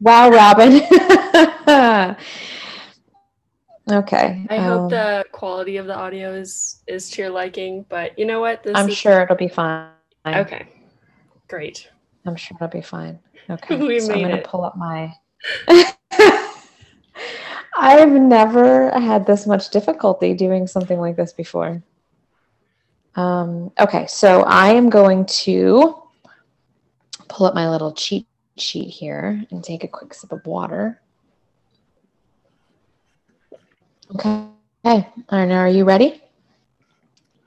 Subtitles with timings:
[0.00, 0.74] Wow, Robin.
[3.90, 4.46] okay.
[4.48, 8.24] I um, hope the quality of the audio is is to your liking, but you
[8.24, 8.62] know what?
[8.62, 8.96] This I'm is...
[8.96, 9.90] sure it'll be fine.
[10.26, 10.68] Okay.
[11.48, 11.88] Great.
[12.26, 13.18] I'm sure it'll be fine.
[13.50, 13.76] Okay.
[13.80, 14.44] we so made I'm gonna it.
[14.44, 15.12] pull up my
[17.76, 21.82] I've never had this much difficulty doing something like this before.
[23.14, 26.02] Um, okay, so I am going to
[27.28, 28.27] pull up my little cheat
[28.60, 31.00] sheet here and take a quick sip of water.
[34.14, 34.46] Okay.
[34.84, 36.22] Right, now are you ready?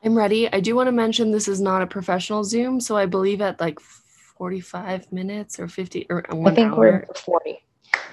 [0.03, 0.51] I'm ready.
[0.51, 3.59] I do want to mention this is not a professional Zoom, so I believe at
[3.59, 6.77] like 45 minutes or 50 or one I think hour.
[6.77, 7.63] we're 40.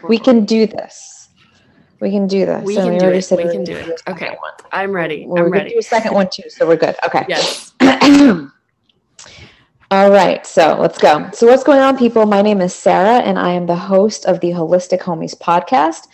[0.09, 1.29] We can do this.
[2.01, 2.63] We can do this.
[2.65, 3.31] We so can do it.
[3.31, 4.03] We can do it.
[4.07, 4.37] Okay.
[4.71, 5.27] I'm ready.
[5.27, 5.71] Well, I'm ready.
[5.71, 6.95] do a second one too, so we're good.
[7.05, 7.25] Okay.
[7.29, 7.73] Yes.
[9.91, 11.31] All right, so let's go.
[11.33, 12.27] So, what's going on, people?
[12.27, 16.09] My name is Sarah, and I am the host of the Holistic Homies podcast.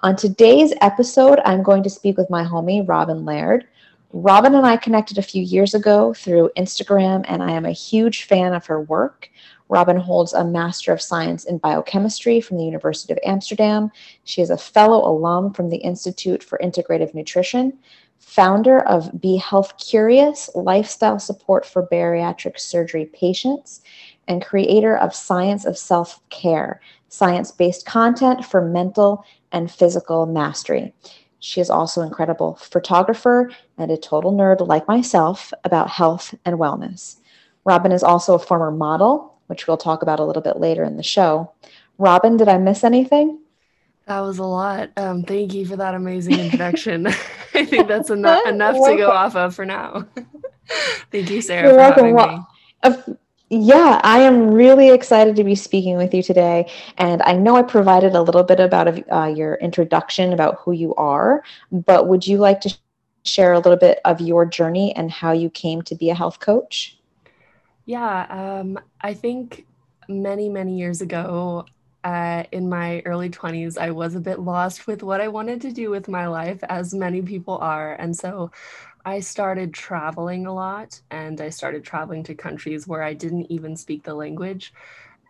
[0.00, 3.68] On today's episode, I'm going to speak with my homie, Robin Laird.
[4.12, 8.24] Robin and I connected a few years ago through Instagram, and I am a huge
[8.24, 9.30] fan of her work.
[9.68, 13.92] Robin holds a Master of Science in Biochemistry from the University of Amsterdam.
[14.24, 17.78] She is a fellow alum from the Institute for Integrative Nutrition
[18.20, 23.82] founder of Be Health Curious Lifestyle Support for Bariatric Surgery Patients,
[24.28, 30.94] and creator of Science of Self Care, science based content for mental and physical mastery.
[31.40, 36.58] She is also an incredible photographer and a total nerd like myself about health and
[36.58, 37.16] wellness.
[37.64, 40.96] Robin is also a former model, which we'll talk about a little bit later in
[40.96, 41.50] the show.
[41.98, 43.40] Robin, did I miss anything?
[44.06, 44.90] That was a lot.
[44.96, 47.08] Um, thank you for that amazing introduction.
[47.54, 50.06] I think that's enough enough to go off of for now.
[51.10, 52.42] thank you, Sarah, You're for having well, me.
[52.82, 53.14] Uh,
[53.52, 56.70] yeah, I am really excited to be speaking with you today.
[56.98, 60.94] And I know I provided a little bit about uh, your introduction about who you
[60.94, 61.42] are,
[61.72, 62.74] but would you like to
[63.24, 66.38] share a little bit of your journey and how you came to be a health
[66.38, 66.96] coach?
[67.86, 69.66] Yeah, um, I think
[70.08, 71.66] many, many years ago,
[72.04, 75.72] uh, in my early 20s, I was a bit lost with what I wanted to
[75.72, 77.94] do with my life, as many people are.
[77.94, 78.50] And so
[79.04, 83.76] I started traveling a lot and I started traveling to countries where I didn't even
[83.76, 84.72] speak the language.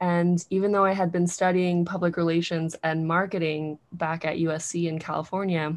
[0.00, 4.98] And even though I had been studying public relations and marketing back at USC in
[4.98, 5.76] California,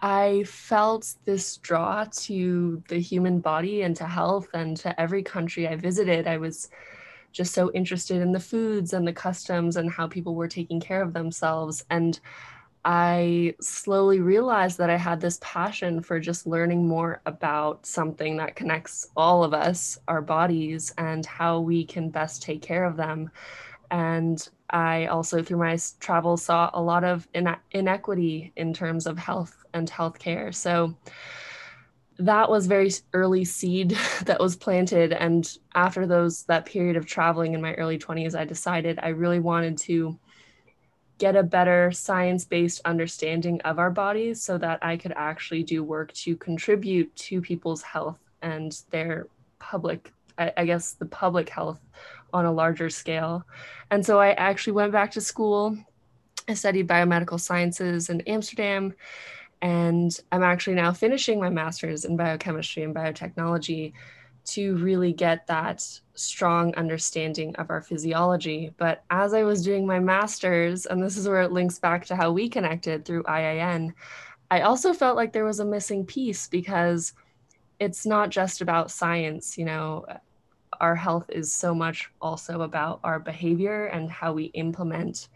[0.00, 5.66] I felt this draw to the human body and to health and to every country
[5.66, 6.28] I visited.
[6.28, 6.70] I was
[7.32, 11.02] just so interested in the foods and the customs and how people were taking care
[11.02, 11.84] of themselves.
[11.90, 12.18] And
[12.84, 18.56] I slowly realized that I had this passion for just learning more about something that
[18.56, 23.30] connects all of us, our bodies, and how we can best take care of them.
[23.90, 27.26] And I also, through my travels, saw a lot of
[27.72, 30.54] inequity in terms of health and healthcare.
[30.54, 30.94] So,
[32.18, 33.90] that was very early seed
[34.24, 38.44] that was planted and after those that period of traveling in my early 20s i
[38.44, 40.18] decided i really wanted to
[41.18, 46.12] get a better science-based understanding of our bodies so that i could actually do work
[46.12, 49.26] to contribute to people's health and their
[49.58, 51.80] public I, guess the public health
[52.32, 53.44] on a larger scale.
[53.90, 55.76] And so i actually went back to school
[56.48, 58.94] i studied biomedical sciences in amsterdam
[59.62, 63.92] and I'm actually now finishing my master's in biochemistry and biotechnology
[64.44, 68.72] to really get that strong understanding of our physiology.
[68.78, 72.16] But as I was doing my master's, and this is where it links back to
[72.16, 73.92] how we connected through IIN,
[74.50, 77.12] I also felt like there was a missing piece because
[77.78, 80.06] it's not just about science, you know.
[80.80, 85.28] Our health is so much also about our behavior and how we implement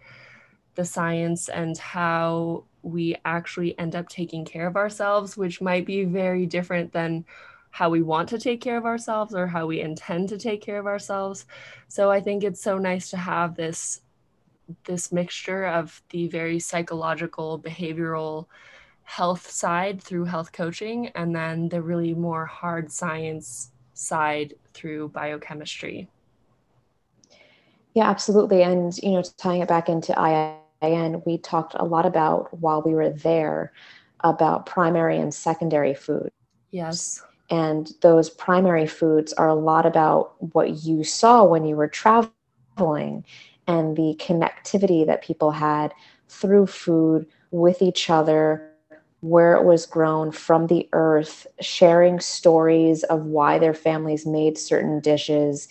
[0.75, 6.05] the science and how we actually end up taking care of ourselves, which might be
[6.05, 7.25] very different than
[7.71, 10.79] how we want to take care of ourselves or how we intend to take care
[10.79, 11.47] of ourselves.
[11.89, 14.01] So I think it's so nice to have this
[14.85, 18.47] this mixture of the very psychological behavioral
[19.03, 26.09] health side through health coaching and then the really more hard science side through biochemistry.
[27.95, 28.63] Yeah, absolutely.
[28.63, 32.83] And you know, tying it back into II and we talked a lot about while
[32.83, 33.73] we were there
[34.21, 36.31] about primary and secondary food.
[36.71, 37.23] Yes.
[37.51, 43.25] And those primary foods are a lot about what you saw when you were traveling
[43.67, 45.93] and the connectivity that people had
[46.29, 48.71] through food with each other,
[49.21, 54.99] where it was grown from the earth, sharing stories of why their families made certain
[54.99, 55.69] dishes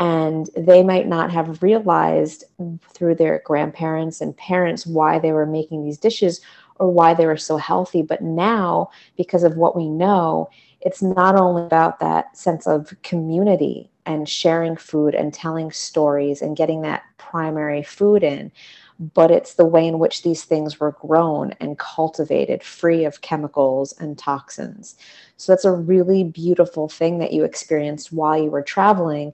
[0.00, 2.44] and they might not have realized
[2.88, 6.40] through their grandparents and parents why they were making these dishes
[6.76, 8.02] or why they were so healthy.
[8.02, 10.50] But now, because of what we know,
[10.80, 16.56] it's not only about that sense of community and sharing food and telling stories and
[16.56, 18.50] getting that primary food in,
[18.98, 23.92] but it's the way in which these things were grown and cultivated free of chemicals
[23.98, 24.96] and toxins.
[25.36, 29.32] So that's a really beautiful thing that you experienced while you were traveling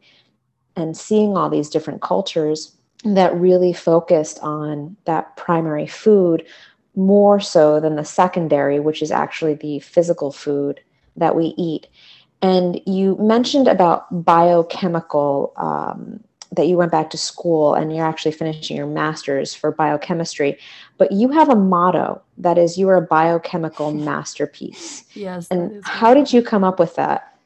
[0.81, 2.75] and seeing all these different cultures
[3.05, 6.47] that really focused on that primary food
[6.97, 10.81] more so than the secondary, which is actually the physical food
[11.17, 11.87] that we eat.
[12.43, 16.21] And you mentioned about biochemical, um,
[16.53, 20.59] that you went back to school and you're actually finishing your master's for biochemistry.
[20.99, 25.05] But you have a motto that is, you are a biochemical masterpiece.
[25.15, 25.47] Yes.
[25.50, 27.38] And how did you come up with that?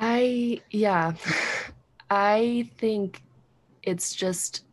[0.00, 1.12] I, yeah,
[2.10, 3.22] I think
[3.82, 4.64] it's just,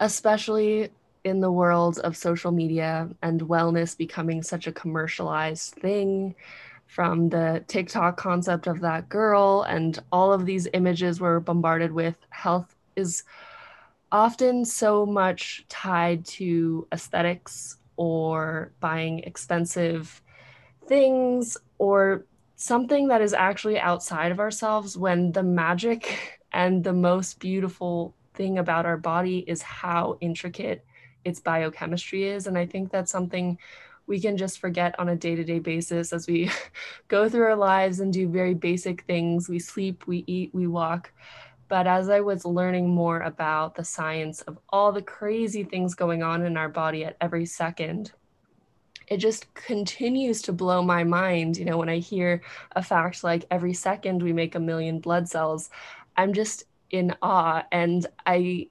[0.00, 0.90] especially
[1.24, 6.34] in the world of social media and wellness becoming such a commercialized thing
[6.86, 12.16] from the TikTok concept of that girl and all of these images we're bombarded with,
[12.30, 13.24] health is
[14.12, 20.22] often so much tied to aesthetics or buying expensive
[20.86, 22.24] things or
[22.56, 28.58] something that is actually outside of ourselves when the magic and the most beautiful thing
[28.58, 30.84] about our body is how intricate
[31.24, 32.46] its biochemistry is.
[32.46, 33.58] And I think that's something
[34.06, 36.50] we can just forget on a day to day basis as we
[37.08, 39.48] go through our lives and do very basic things.
[39.48, 41.12] We sleep, we eat, we walk.
[41.68, 46.22] But as I was learning more about the science of all the crazy things going
[46.22, 48.12] on in our body at every second,
[49.06, 51.56] it just continues to blow my mind.
[51.56, 52.42] You know, when I hear
[52.72, 55.70] a fact like every second we make a million blood cells,
[56.16, 57.64] I'm just in awe.
[57.72, 58.68] And I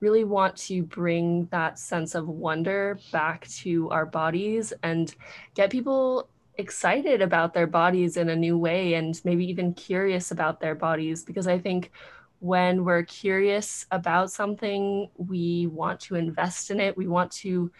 [0.00, 5.14] really want to bring that sense of wonder back to our bodies and
[5.54, 10.60] get people excited about their bodies in a new way and maybe even curious about
[10.60, 11.92] their bodies because I think
[12.40, 16.96] when we're curious about something, we want to invest in it.
[16.96, 17.70] We want to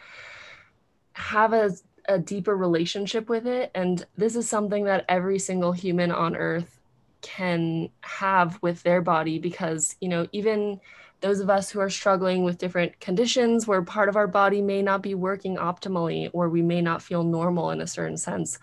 [1.12, 1.70] have a,
[2.08, 3.70] a deeper relationship with it.
[3.74, 6.80] And this is something that every single human on earth
[7.20, 10.80] can have with their body because, you know, even
[11.20, 14.82] those of us who are struggling with different conditions where part of our body may
[14.82, 18.58] not be working optimally or we may not feel normal in a certain sense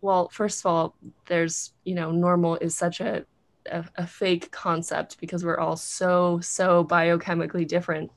[0.00, 0.94] well first of all
[1.26, 3.24] there's you know normal is such a,
[3.70, 8.10] a, a fake concept because we're all so so biochemically different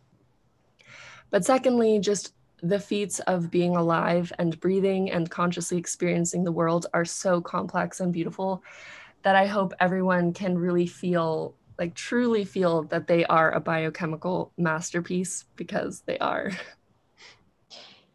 [1.32, 6.88] but secondly just the feats of being alive and breathing and consciously experiencing the world
[6.94, 8.64] are so complex and beautiful
[9.24, 14.52] that I hope everyone can really feel like truly feel that they are a biochemical
[14.58, 16.52] masterpiece because they are.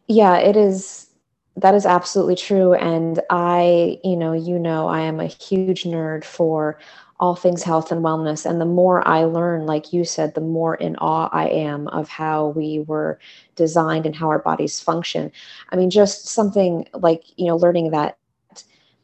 [0.07, 1.07] Yeah, it is
[1.55, 6.23] that is absolutely true and I, you know, you know I am a huge nerd
[6.23, 6.79] for
[7.19, 10.75] all things health and wellness and the more I learn like you said the more
[10.75, 13.19] in awe I am of how we were
[13.55, 15.31] designed and how our bodies function.
[15.69, 18.17] I mean just something like, you know, learning that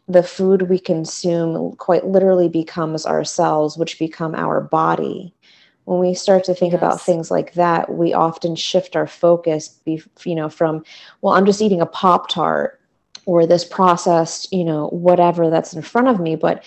[0.09, 5.33] the food we consume quite literally becomes our cells, which become our body.
[5.85, 6.79] When we start to think yes.
[6.79, 10.83] about things like that, we often shift our focus, be, you know, from,
[11.21, 12.81] well, I'm just eating a Pop Tart
[13.25, 16.35] or this processed, you know, whatever that's in front of me.
[16.35, 16.63] But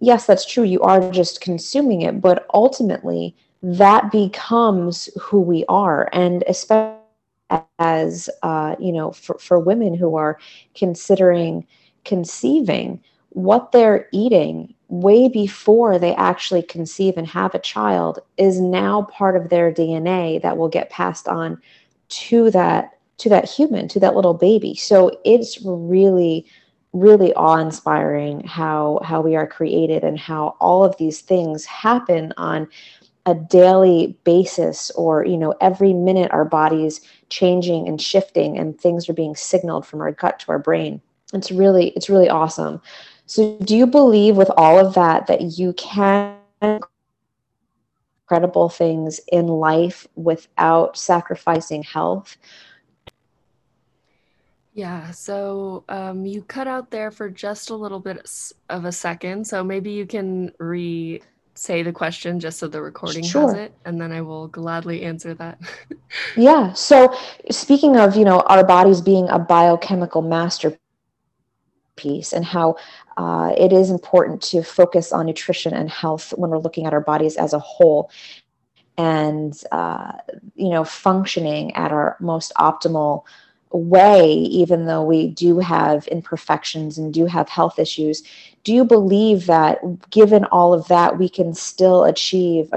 [0.00, 0.64] yes, that's true.
[0.64, 2.20] You are just consuming it.
[2.20, 6.08] But ultimately, that becomes who we are.
[6.12, 6.96] And especially
[7.78, 10.38] as, uh, you know, for, for women who are
[10.74, 11.66] considering,
[12.04, 13.00] conceiving
[13.30, 19.36] what they're eating way before they actually conceive and have a child is now part
[19.36, 21.60] of their DNA that will get passed on
[22.08, 26.46] to that to that human to that little baby so it's really
[26.92, 32.68] really awe-inspiring how how we are created and how all of these things happen on
[33.26, 39.08] a daily basis or you know every minute our bodies changing and shifting and things
[39.08, 41.00] are being signaled from our gut to our brain.
[41.32, 42.80] It's really it's really awesome.
[43.26, 46.36] So do you believe with all of that that you can
[48.26, 52.36] incredible things in life without sacrificing health
[54.76, 59.44] yeah so um, you cut out there for just a little bit of a second
[59.44, 61.20] so maybe you can re
[61.54, 63.48] say the question just so the recording sure.
[63.48, 65.58] has it and then i will gladly answer that
[66.36, 67.16] yeah so
[67.50, 70.78] speaking of you know our bodies being a biochemical master
[71.96, 72.76] piece and how
[73.16, 77.00] uh, it is important to focus on nutrition and health when we're looking at our
[77.00, 78.10] bodies as a whole
[78.98, 80.12] and uh,
[80.54, 83.24] you know functioning at our most optimal
[83.72, 88.22] way even though we do have imperfections and do have health issues
[88.64, 89.78] do you believe that
[90.10, 92.70] given all of that we can still achieve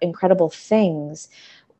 [0.00, 1.28] incredible things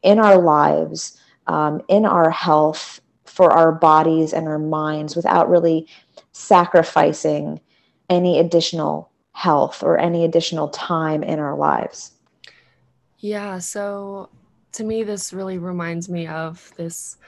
[0.02, 5.86] in our lives um, in our health for our bodies and our minds without really
[6.32, 7.60] sacrificing
[8.08, 12.12] any additional health or any additional time in our lives?
[13.18, 14.30] Yeah so
[14.72, 17.18] to me this really reminds me of this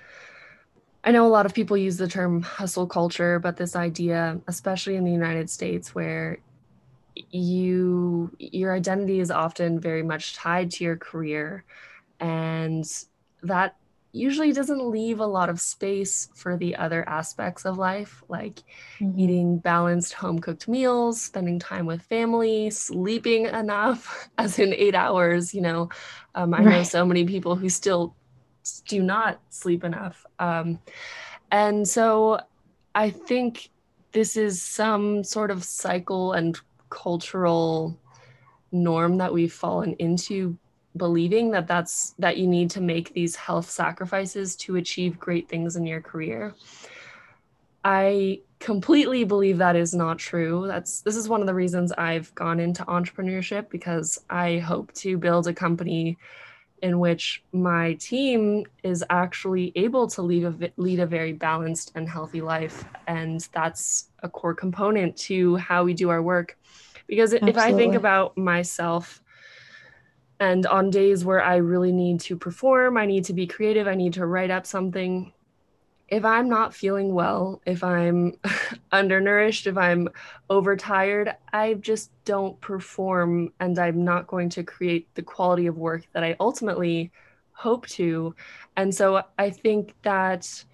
[1.06, 4.96] I know a lot of people use the term hustle culture, but this idea, especially
[4.96, 6.38] in the United States, where
[7.30, 11.64] you your identity is often very much tied to your career
[12.20, 12.84] and
[13.42, 13.76] that
[14.12, 18.62] usually doesn't leave a lot of space for the other aspects of life like
[18.98, 19.18] mm-hmm.
[19.18, 25.54] eating balanced home cooked meals spending time with family sleeping enough as in eight hours
[25.54, 25.88] you know
[26.34, 26.66] um, i right.
[26.66, 28.14] know so many people who still
[28.86, 30.24] do not sleep enough.
[30.38, 30.78] Um,
[31.50, 32.40] and so
[32.94, 33.70] I think
[34.12, 36.58] this is some sort of cycle and
[36.88, 37.98] cultural
[38.72, 40.56] norm that we've fallen into
[40.96, 45.76] believing that that's that you need to make these health sacrifices to achieve great things
[45.76, 46.54] in your career
[47.84, 52.34] i completely believe that is not true that's this is one of the reasons i've
[52.34, 56.16] gone into entrepreneurship because i hope to build a company
[56.86, 62.08] in which my team is actually able to lead a, lead a very balanced and
[62.08, 62.84] healthy life.
[63.08, 66.56] And that's a core component to how we do our work.
[67.08, 67.50] Because Absolutely.
[67.50, 69.20] if I think about myself,
[70.38, 73.96] and on days where I really need to perform, I need to be creative, I
[73.96, 75.32] need to write up something,
[76.08, 78.38] if I'm not feeling well, if I'm
[78.92, 80.08] undernourished, if I'm
[80.48, 86.06] overtired, I just don't perform and I'm not going to create the quality of work
[86.12, 87.10] that I ultimately
[87.52, 88.34] hope to.
[88.76, 90.64] And so I think that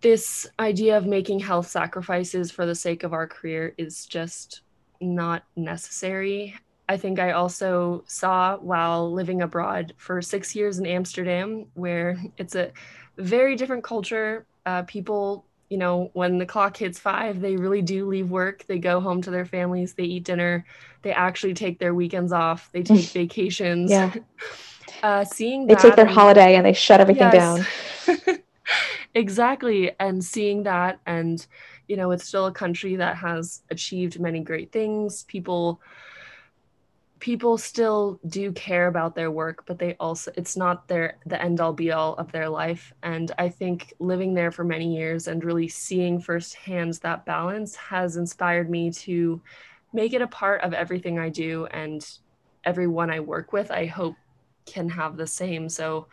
[0.00, 4.62] this idea of making health sacrifices for the sake of our career is just
[5.00, 6.54] not necessary.
[6.88, 12.54] I think I also saw while living abroad for six years in Amsterdam, where it's
[12.54, 12.72] a
[13.20, 14.46] very different culture.
[14.66, 18.64] Uh, people, you know, when the clock hits five, they really do leave work.
[18.66, 19.94] They go home to their families.
[19.94, 20.64] They eat dinner.
[21.02, 22.70] They actually take their weekends off.
[22.72, 23.90] They take vacations.
[23.90, 24.14] Yeah.
[25.02, 27.64] Uh, seeing they take their and, holiday and they shut everything yes.
[28.06, 28.38] down.
[29.14, 31.46] exactly, and seeing that, and
[31.88, 35.22] you know, it's still a country that has achieved many great things.
[35.24, 35.80] People
[37.20, 41.60] people still do care about their work but they also it's not their the end
[41.60, 42.92] all be all of their life.
[43.02, 48.16] And i think living there for many years and really seeing firsthand that balance has
[48.16, 49.40] inspired me to
[49.92, 52.08] make it a part of everything i do and
[52.64, 54.14] everyone i work with i hope
[54.66, 55.68] can have the same.
[55.68, 56.06] So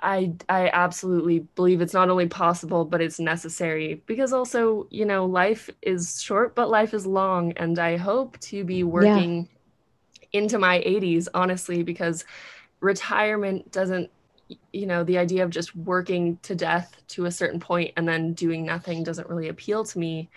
[0.00, 5.24] I I absolutely believe it's not only possible but it's necessary because also you know
[5.24, 7.52] life is short but life is long.
[7.52, 9.48] And I hope to be working
[10.32, 12.24] into my 80s, honestly, because
[12.80, 14.10] retirement doesn't,
[14.72, 18.32] you know, the idea of just working to death to a certain point and then
[18.32, 20.28] doing nothing doesn't really appeal to me.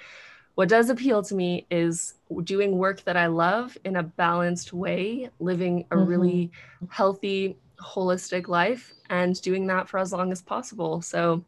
[0.55, 5.29] What does appeal to me is doing work that I love in a balanced way,
[5.39, 6.09] living a mm-hmm.
[6.09, 6.51] really
[6.89, 11.01] healthy, holistic life, and doing that for as long as possible.
[11.01, 11.43] So,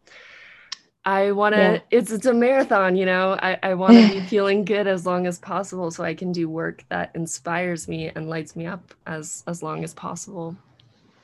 [1.03, 1.79] I want to, yeah.
[1.89, 5.25] it's, it's a marathon, you know, I, I want to be feeling good as long
[5.25, 9.43] as possible so I can do work that inspires me and lights me up as,
[9.47, 10.55] as long as possible.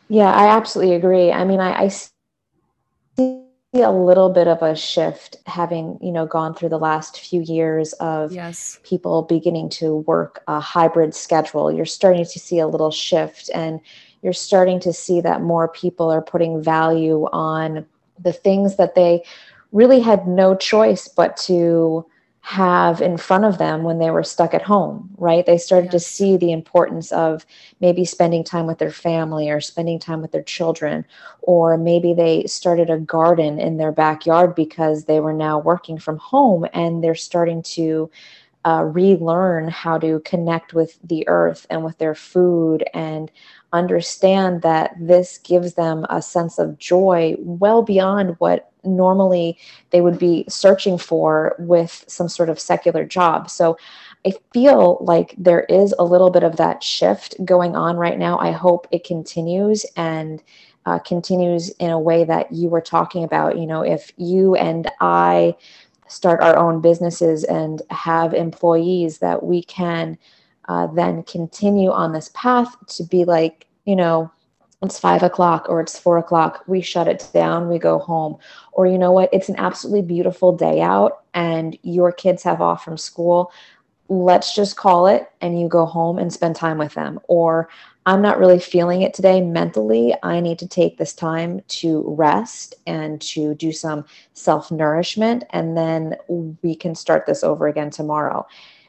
[0.09, 1.31] Yeah, I absolutely agree.
[1.31, 3.43] I mean, I, I see
[3.73, 7.93] a little bit of a shift having, you know, gone through the last few years
[7.93, 8.79] of yes.
[8.83, 11.71] people beginning to work a hybrid schedule.
[11.71, 13.79] You're starting to see a little shift and
[14.23, 17.85] you're starting to see that more people are putting value on
[18.19, 19.23] the things that they
[19.71, 22.05] really had no choice but to
[22.47, 25.45] have in front of them when they were stuck at home, right?
[25.45, 26.03] They started yes.
[26.03, 27.45] to see the importance of
[27.81, 31.05] maybe spending time with their family or spending time with their children,
[31.41, 36.17] or maybe they started a garden in their backyard because they were now working from
[36.19, 38.09] home and they're starting to
[38.63, 43.29] uh, relearn how to connect with the earth and with their food and
[43.73, 49.57] understand that this gives them a sense of joy well beyond what normally
[49.89, 53.49] they would be searching for with some sort of secular job.
[53.49, 53.77] So
[54.25, 58.37] I feel like there is a little bit of that shift going on right now.
[58.39, 60.41] I hope it continues and
[60.85, 63.57] uh, continues in a way that you were talking about.
[63.57, 65.55] You know, if you and I
[66.07, 70.17] start our own businesses and have employees that we can
[70.67, 74.31] uh, then continue on this path to be like, you know,
[74.83, 76.63] it's five o'clock or it's four o'clock.
[76.67, 78.37] We shut it down, we go home.
[78.73, 82.83] Or, you know what, it's an absolutely beautiful day out and your kids have off
[82.83, 83.51] from school.
[84.09, 87.19] Let's just call it and you go home and spend time with them.
[87.27, 87.69] Or,
[88.05, 90.15] I'm not really feeling it today mentally.
[90.23, 95.43] I need to take this time to rest and to do some self nourishment.
[95.49, 98.47] And then we can start this over again tomorrow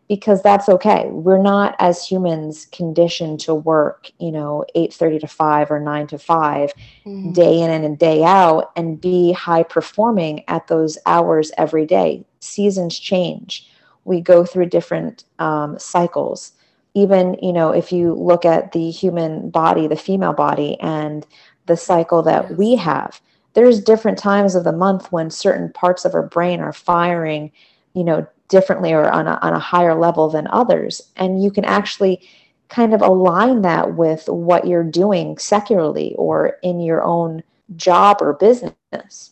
[0.08, 1.06] because that's okay.
[1.10, 6.18] We're not as humans conditioned to work, you know, 8:30 to 5 or 9 to
[6.18, 6.72] 5
[7.06, 7.32] mm-hmm.
[7.32, 12.24] day in and day out and be high performing at those hours every day.
[12.40, 13.70] Seasons change.
[14.04, 16.52] We go through different um, cycles.
[16.94, 21.26] Even, you know, if you look at the human body, the female body and
[21.66, 23.20] the cycle that we have,
[23.52, 27.52] there's different times of the month when certain parts of our brain are firing,
[27.92, 31.10] you know, differently or on a, on a higher level than others.
[31.16, 32.26] And you can actually
[32.68, 37.42] kind of align that with what you're doing secularly or in your own
[37.76, 39.30] job or business.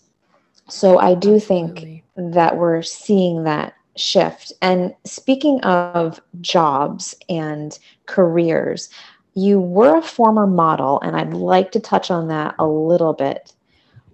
[0.69, 2.03] So I do Absolutely.
[2.17, 4.53] think that we're seeing that shift.
[4.63, 8.89] And speaking of jobs and careers,
[9.35, 13.53] you were a former model, and I'd like to touch on that a little bit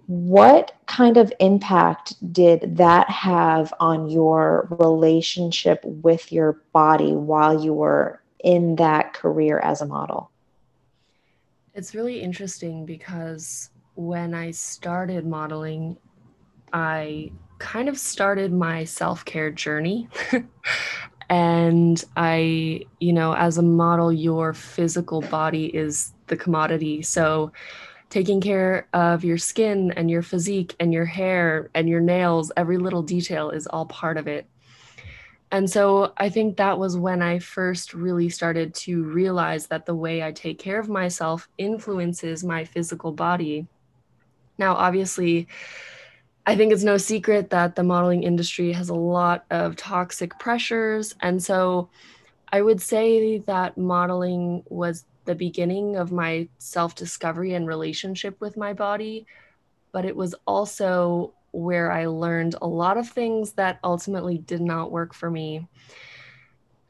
[0.07, 7.73] what kind of impact did that have on your relationship with your body while you
[7.73, 10.29] were in that career as a model?
[11.73, 15.97] It's really interesting because when I started modeling,
[16.71, 20.09] I kind of started my self care journey.
[21.29, 27.01] and I, you know, as a model, your physical body is the commodity.
[27.01, 27.51] So,
[28.13, 32.77] taking care of your skin and your physique and your hair and your nails, every
[32.77, 34.45] little detail is all part of it.
[35.51, 39.95] And so I think that was when I first really started to realize that the
[39.95, 43.65] way I take care of myself influences my physical body.
[44.59, 45.47] Now, obviously,
[46.45, 51.15] I think it's no secret that the modeling industry has a lot of toxic pressures.
[51.19, 51.89] And so
[52.51, 58.57] I would say that modeling was the beginning of my self discovery and relationship with
[58.57, 59.25] my body,
[59.91, 64.91] but it was also where I learned a lot of things that ultimately did not
[64.91, 65.67] work for me.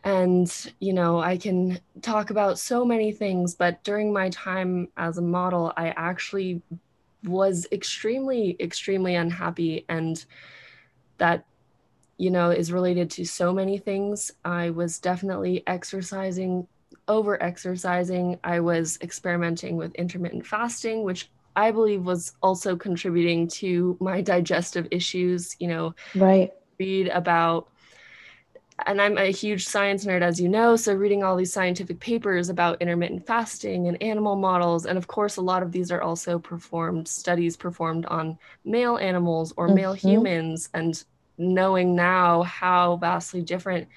[0.05, 5.17] And, you know, I can talk about so many things, but during my time as
[5.17, 6.61] a model, I actually
[7.23, 9.85] was extremely, extremely unhappy.
[9.87, 10.23] And
[11.17, 11.45] that,
[12.17, 14.31] you know, is related to so many things.
[14.43, 16.67] I was definitely exercising
[17.07, 18.39] over exercising.
[18.43, 24.87] I was experimenting with intermittent fasting, which I believe was also contributing to my digestive
[24.91, 25.55] issues.
[25.59, 26.51] You know, right.
[26.79, 27.69] Read about,
[28.87, 30.75] and I'm a huge science nerd, as you know.
[30.75, 34.85] So, reading all these scientific papers about intermittent fasting and animal models.
[34.85, 39.53] And of course, a lot of these are also performed, studies performed on male animals
[39.57, 39.75] or mm-hmm.
[39.75, 40.69] male humans.
[40.73, 41.03] And
[41.37, 43.87] knowing now how vastly different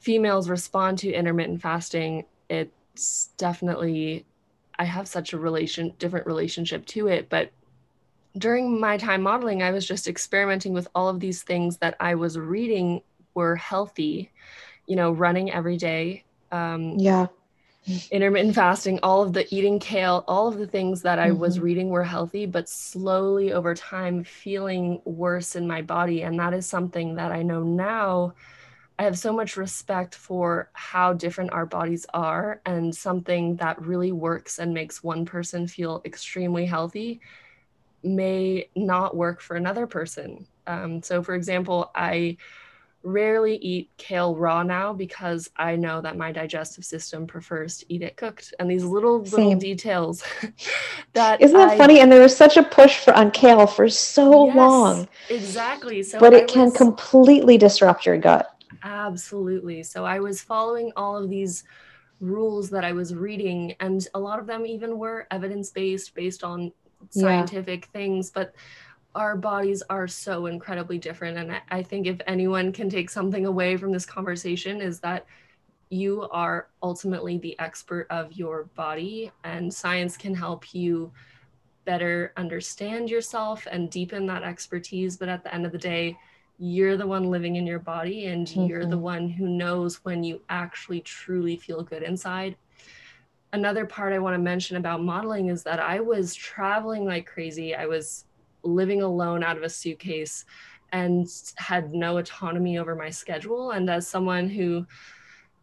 [0.00, 4.26] females respond to intermittent fasting, it's definitely
[4.78, 7.50] I have such a relation different relationship to it, but
[8.38, 12.14] during my time modeling, I was just experimenting with all of these things that I
[12.14, 13.02] was reading
[13.34, 14.30] were healthy,
[14.86, 16.24] you know, running every day.
[16.52, 17.26] Um, yeah.
[18.10, 21.40] Intermittent fasting, all of the eating kale, all of the things that I mm-hmm.
[21.40, 26.22] was reading were healthy, but slowly over time feeling worse in my body.
[26.22, 28.34] And that is something that I know now
[29.00, 34.12] I have so much respect for how different our bodies are, and something that really
[34.12, 37.22] works and makes one person feel extremely healthy
[38.02, 40.46] may not work for another person.
[40.66, 42.36] Um, so, for example, I
[43.02, 48.02] rarely eat kale raw now because I know that my digestive system prefers to eat
[48.02, 48.52] it cooked.
[48.58, 49.58] And these little little Same.
[49.58, 50.22] details
[51.14, 52.00] that isn't that I, funny?
[52.00, 55.08] And there was such a push for on kale for so yes, long.
[55.30, 56.02] Exactly.
[56.02, 58.59] So but it I can was, completely disrupt your gut.
[58.82, 59.82] Absolutely.
[59.82, 61.64] So I was following all of these
[62.20, 66.44] rules that I was reading, and a lot of them even were evidence based, based
[66.44, 66.72] on
[67.10, 67.98] scientific yeah.
[67.98, 68.30] things.
[68.30, 68.54] But
[69.14, 71.38] our bodies are so incredibly different.
[71.38, 75.26] And I think if anyone can take something away from this conversation, is that
[75.88, 81.10] you are ultimately the expert of your body, and science can help you
[81.84, 85.16] better understand yourself and deepen that expertise.
[85.16, 86.16] But at the end of the day,
[86.62, 88.66] you're the one living in your body and mm-hmm.
[88.66, 89.00] you're the mm-hmm.
[89.00, 92.54] one who knows when you actually truly feel good inside.
[93.54, 97.74] Another part I want to mention about modeling is that I was traveling like crazy.
[97.74, 98.26] I was
[98.62, 100.44] living alone out of a suitcase
[100.92, 103.70] and had no autonomy over my schedule.
[103.70, 104.86] And as someone who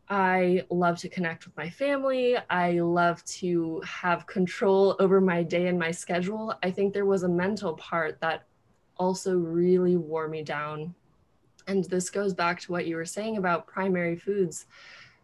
[0.10, 2.38] I love to connect with my family.
[2.50, 6.56] I love to have control over my day and my schedule.
[6.64, 8.47] I think there was a mental part that
[8.98, 10.94] also really wore me down.
[11.68, 14.66] And this goes back to what you were saying about primary foods.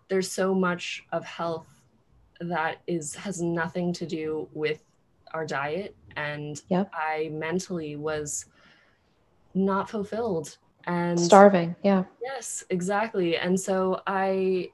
[0.09, 1.67] There's so much of health
[2.41, 4.83] that is has nothing to do with
[5.33, 6.91] our diet and yep.
[6.93, 8.45] I mentally was
[9.53, 14.69] not fulfilled and starving yeah yes exactly and so i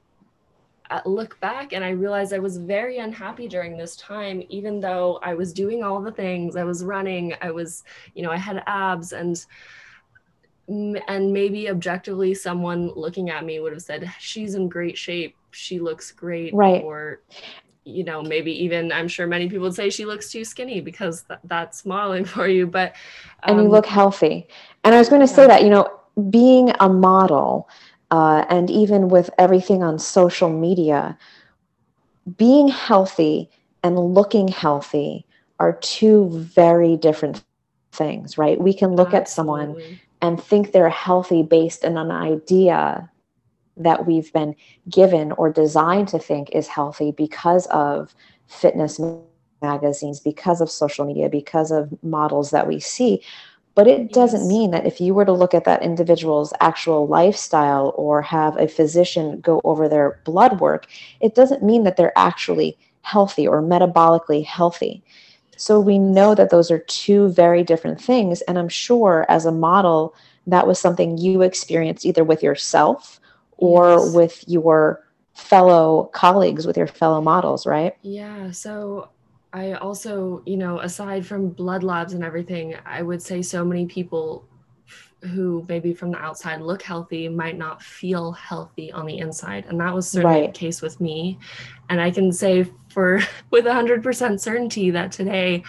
[1.04, 5.34] look back and i realized i was very unhappy during this time even though i
[5.34, 6.56] was doing all the things.
[6.56, 9.44] I was running i was you know i had abs and
[10.70, 15.34] and maybe objectively someone looking at me would have said she's in great shape.
[15.50, 16.84] She looks great right.
[16.84, 17.22] or
[17.84, 21.22] you know maybe even i'm sure many people would say she looks too skinny because
[21.22, 22.94] th- that's modeling for you but
[23.44, 24.46] um, and you um, look healthy.
[24.84, 25.88] And i was going to say that you know
[26.28, 27.68] being a model
[28.10, 31.16] uh, and even with everything on social media
[32.36, 33.50] being healthy
[33.82, 35.26] and looking healthy
[35.58, 38.16] are two very different things right
[38.60, 39.18] we can look Absolutely.
[39.18, 39.76] at someone
[40.22, 43.10] and think they're healthy based on an idea
[43.76, 44.54] that we've been
[44.88, 48.14] given or designed to think is healthy because of
[48.46, 53.22] fitness magazines, because of social media, because of models that we see.
[53.74, 57.94] But it doesn't mean that if you were to look at that individual's actual lifestyle
[57.96, 60.86] or have a physician go over their blood work,
[61.20, 65.02] it doesn't mean that they're actually healthy or metabolically healthy.
[65.56, 68.40] So we know that those are two very different things.
[68.42, 70.14] And I'm sure as a model,
[70.46, 73.20] that was something you experienced either with yourself
[73.58, 74.14] or yes.
[74.14, 75.04] with your
[75.34, 77.94] fellow colleagues, with your fellow models, right?
[78.02, 78.50] Yeah.
[78.50, 79.10] So
[79.52, 83.86] I also, you know, aside from blood labs and everything, I would say so many
[83.86, 84.46] people
[85.22, 89.66] who maybe from the outside look healthy might not feel healthy on the inside.
[89.68, 90.52] And that was certainly right.
[90.52, 91.38] the case with me.
[91.88, 95.62] And I can say for with 100% certainty that today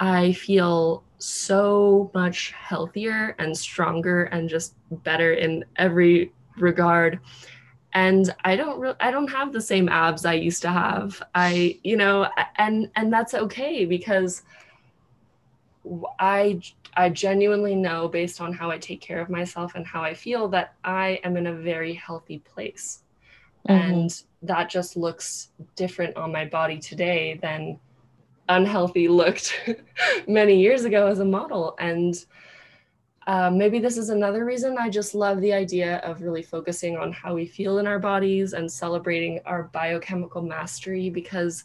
[0.00, 7.18] I feel so much healthier and stronger and just better in every regard
[7.94, 11.22] and i don't i don't have the same abs i used to have.
[11.34, 14.42] I you know and and that's okay because
[16.18, 16.60] i
[16.96, 20.48] i genuinely know based on how i take care of myself and how i feel
[20.48, 23.02] that i am in a very healthy place.
[23.68, 23.90] Mm-hmm.
[23.92, 27.78] and that just looks different on my body today than
[28.48, 29.60] unhealthy looked
[30.28, 31.76] many years ago as a model.
[31.78, 32.14] And
[33.28, 37.12] um, maybe this is another reason I just love the idea of really focusing on
[37.12, 41.64] how we feel in our bodies and celebrating our biochemical mastery because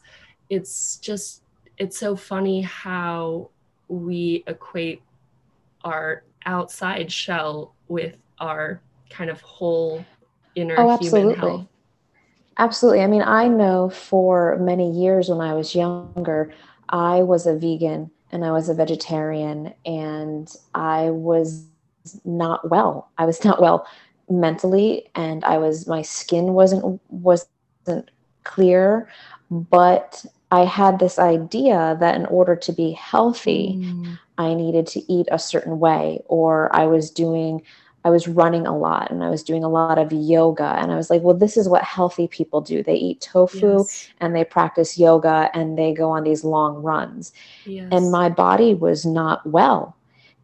[0.49, 1.41] it's just,
[1.77, 3.49] it's so funny how
[3.87, 5.03] we equate
[5.85, 10.05] our outside shell with our kind of whole
[10.55, 11.65] inner oh, human health.
[12.57, 13.01] Absolutely.
[13.03, 16.53] I mean, I know for many years when I was younger,
[16.89, 21.67] I was a vegan and I was a vegetarian and I was
[22.25, 23.09] not well.
[23.17, 23.87] I was not well
[24.29, 28.09] mentally and I was my skin wasn't wasn't
[28.43, 29.07] clear,
[29.49, 34.19] but I had this idea that in order to be healthy, mm.
[34.37, 37.61] I needed to eat a certain way or I was doing
[38.05, 40.75] I was running a lot and I was doing a lot of yoga.
[40.79, 42.83] And I was like, well, this is what healthy people do.
[42.83, 44.09] They eat tofu yes.
[44.19, 47.31] and they practice yoga and they go on these long runs.
[47.65, 47.87] Yes.
[47.91, 49.95] And my body was not well.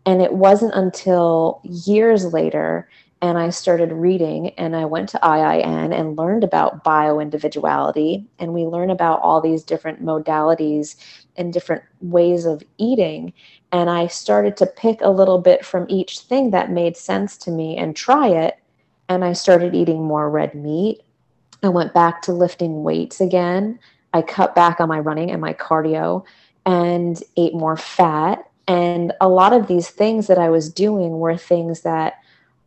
[0.05, 2.89] And it wasn't until years later
[3.21, 8.25] and I started reading and I went to IIN and learned about bio individuality.
[8.39, 10.95] And we learn about all these different modalities
[11.35, 13.33] and different ways of eating.
[13.71, 17.51] And I started to pick a little bit from each thing that made sense to
[17.51, 18.57] me and try it.
[19.07, 21.01] And I started eating more red meat.
[21.61, 23.79] I went back to lifting weights again.
[24.13, 26.25] I cut back on my running and my cardio
[26.65, 28.49] and ate more fat.
[28.67, 32.19] And a lot of these things that I was doing were things that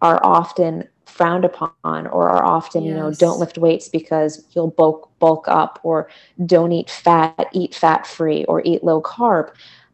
[0.03, 2.89] are often frowned upon or are often yes.
[2.89, 6.09] you know don't lift weights because you'll bulk bulk up or
[6.47, 9.53] don't eat fat eat fat free or eat low carb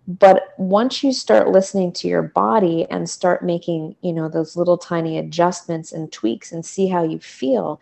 [0.09, 4.79] but once you start listening to your body and start making you know those little
[4.79, 7.79] tiny adjustments and tweaks and see how you feel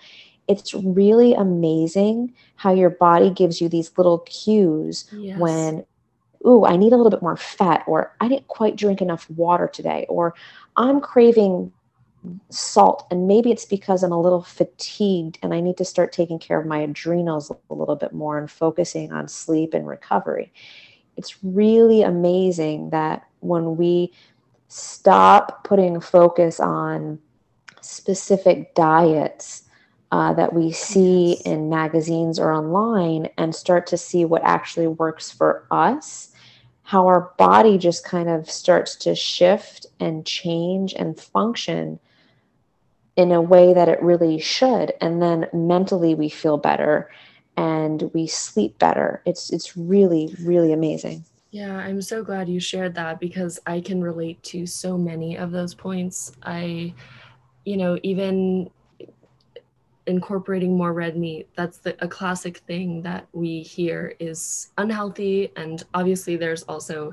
[0.49, 5.39] it's really amazing how your body gives you these little cues yes.
[5.39, 5.87] when
[6.45, 9.69] ooh i need a little bit more fat or i didn't quite drink enough water
[9.69, 10.35] today or
[10.77, 11.73] i'm craving
[12.51, 16.41] salt and maybe it's because i'm a little fatigued and i need to start taking
[16.41, 20.53] care of my adrenals a little bit more and focusing on sleep and recovery
[21.17, 24.13] it's really amazing that when we
[24.69, 27.19] stop putting focus on
[27.81, 29.63] specific diets
[30.13, 31.41] uh, that we see yes.
[31.43, 36.33] in magazines or online and start to see what actually works for us,
[36.83, 41.99] how our body just kind of starts to shift and change and function
[43.17, 44.93] in a way that it really should.
[45.01, 47.11] And then mentally we feel better
[47.57, 49.23] and we sleep better.
[49.25, 51.25] It's it's really, really amazing.
[51.51, 55.53] Yeah, I'm so glad you shared that because I can relate to so many of
[55.53, 56.33] those points.
[56.43, 56.93] I,
[57.65, 58.69] you know, even
[60.07, 65.83] incorporating more red meat that's the, a classic thing that we hear is unhealthy and
[65.95, 67.13] obviously there's also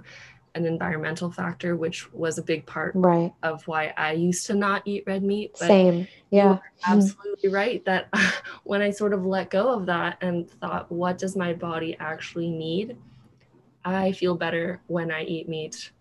[0.55, 3.33] an environmental factor which was a big part right.
[3.43, 7.53] of why i used to not eat red meat same yeah absolutely mm.
[7.53, 8.07] right that
[8.63, 12.49] when i sort of let go of that and thought what does my body actually
[12.49, 12.95] need
[13.83, 15.91] i feel better when i eat meat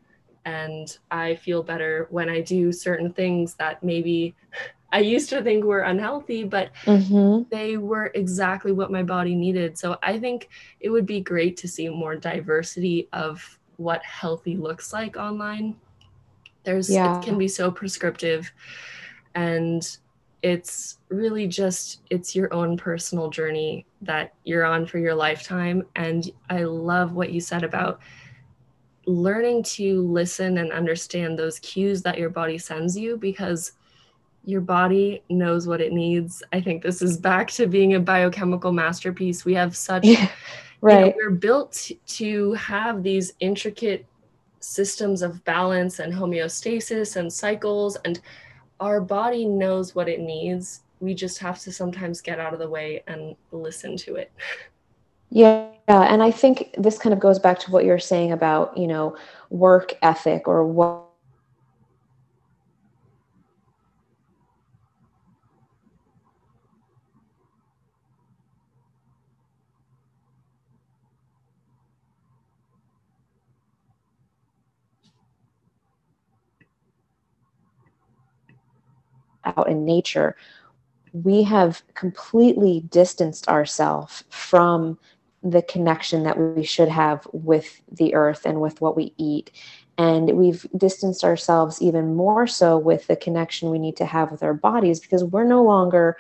[0.45, 4.35] and i feel better when i do certain things that maybe
[4.93, 7.49] I used to think were unhealthy, but mm-hmm.
[7.51, 9.79] they were exactly what my body needed.
[9.79, 14.93] So I think it would be great to see more diversity of what healthy looks
[14.93, 15.77] like online.
[16.65, 17.19] There's yeah.
[17.19, 18.53] it can be so prescriptive
[19.35, 19.97] and
[20.43, 26.31] it's really just it's your own personal journey that you're on for your lifetime and
[26.51, 28.01] I love what you said about
[29.07, 33.73] learning to listen and understand those cues that your body sends you because
[34.45, 36.43] your body knows what it needs.
[36.53, 39.45] I think this is back to being a biochemical masterpiece.
[39.45, 40.29] We have such, yeah,
[40.83, 40.99] right.
[40.99, 44.05] You know, we're built to have these intricate
[44.61, 48.21] systems of balance and homeostasis and cycles, and
[48.79, 50.83] our body knows what it needs.
[51.01, 54.31] We just have to sometimes get out of the way and listen to it.
[55.31, 58.87] Yeah, and I think this kind of goes back to what you're saying about, you
[58.87, 59.17] know,
[59.49, 61.07] work ethic or what
[79.57, 80.37] out in nature,
[81.13, 84.99] we have completely distanced ourselves from
[85.43, 89.51] the connection that we should have with the earth and with what we eat.
[89.99, 94.43] And we've distanced ourselves even more so with the connection we need to have with
[94.43, 96.17] our bodies because we're no longer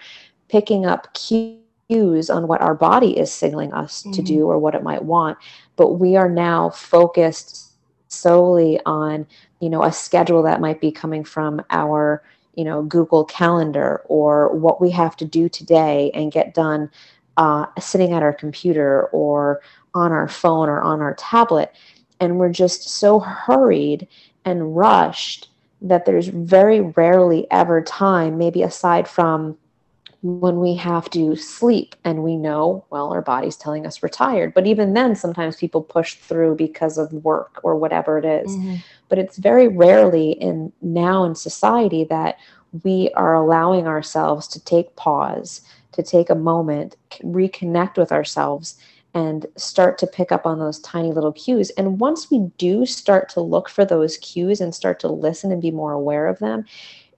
[0.48, 4.12] picking up cues on what our body is signaling us mm-hmm.
[4.12, 5.38] to do or what it might want.
[5.76, 7.72] But we are now focused
[8.08, 9.26] solely on,
[9.60, 12.22] you know, a schedule that might be coming from our
[12.54, 16.90] you know google calendar or what we have to do today and get done
[17.36, 19.60] uh, sitting at our computer or
[19.94, 21.74] on our phone or on our tablet.
[22.20, 24.06] And we're just so hurried
[24.44, 25.48] and rushed
[25.80, 29.58] that there's very rarely ever time maybe aside from
[30.22, 34.54] when we have to sleep and we know well our body's telling us we're tired
[34.54, 38.50] but even then sometimes people push through because of work or whatever it is.
[38.52, 38.76] Mm-hmm.
[39.08, 42.38] but it's very rarely in now in society that
[42.84, 48.78] we are allowing ourselves to take pause to take a moment reconnect with ourselves
[49.14, 53.28] and start to pick up on those tiny little cues and once we do start
[53.28, 56.64] to look for those cues and start to listen and be more aware of them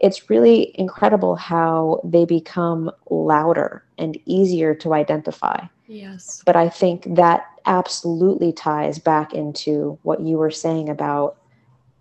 [0.00, 5.66] it's really incredible how they become louder and easier to identify.
[5.86, 6.42] Yes.
[6.44, 11.36] But I think that absolutely ties back into what you were saying about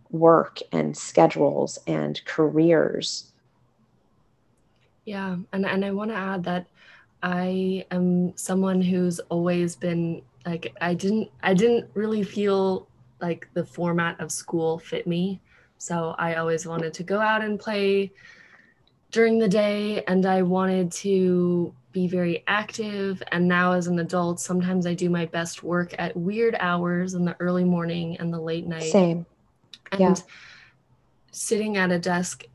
[0.09, 3.31] work and schedules and careers.
[5.05, 6.67] Yeah, and and I want to add that
[7.21, 12.87] I am someone who's always been like I didn't I didn't really feel
[13.21, 15.41] like the format of school fit me.
[15.77, 18.11] So I always wanted to go out and play
[19.11, 23.21] during the day and I wanted to be very active.
[23.31, 27.23] And now, as an adult, sometimes I do my best work at weird hours in
[27.23, 28.91] the early morning and the late night.
[28.91, 29.25] Same.
[29.91, 30.15] And yeah.
[31.31, 32.45] sitting at a desk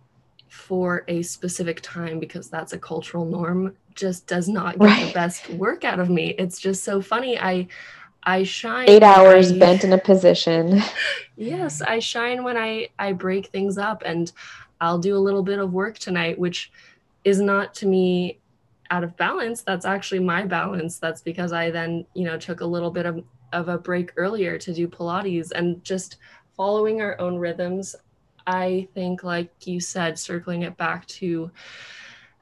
[0.48, 5.06] for a specific time because that's a cultural norm just does not get right.
[5.06, 6.34] the best work out of me.
[6.38, 7.38] It's just so funny.
[7.38, 7.68] I
[8.22, 8.88] I shine.
[8.88, 10.82] Eight hours I, bent in a position.
[11.36, 14.30] yes, I shine when I I break things up, and
[14.80, 16.70] I'll do a little bit of work tonight, which
[17.24, 18.38] is not to me
[18.90, 19.62] out of balance.
[19.62, 20.98] That's actually my balance.
[20.98, 24.58] That's because I then you know took a little bit of of a break earlier
[24.58, 26.16] to do Pilates and just
[26.56, 27.96] following our own rhythms.
[28.46, 31.50] I think, like you said, circling it back to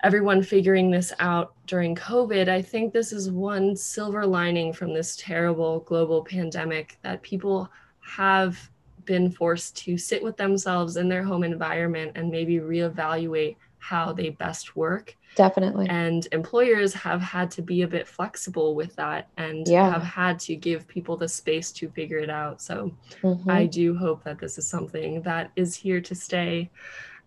[0.03, 5.17] everyone figuring this out during COVID, I think this is one silver lining from this
[5.17, 8.71] terrible global pandemic that people have
[9.05, 14.31] been forced to sit with themselves in their home environment and maybe reevaluate how they
[14.31, 15.17] best work.
[15.37, 15.87] Definitely.
[15.89, 19.91] And employers have had to be a bit flexible with that and yeah.
[19.91, 22.61] have had to give people the space to figure it out.
[22.61, 23.49] So mm-hmm.
[23.49, 26.69] I do hope that this is something that is here to stay.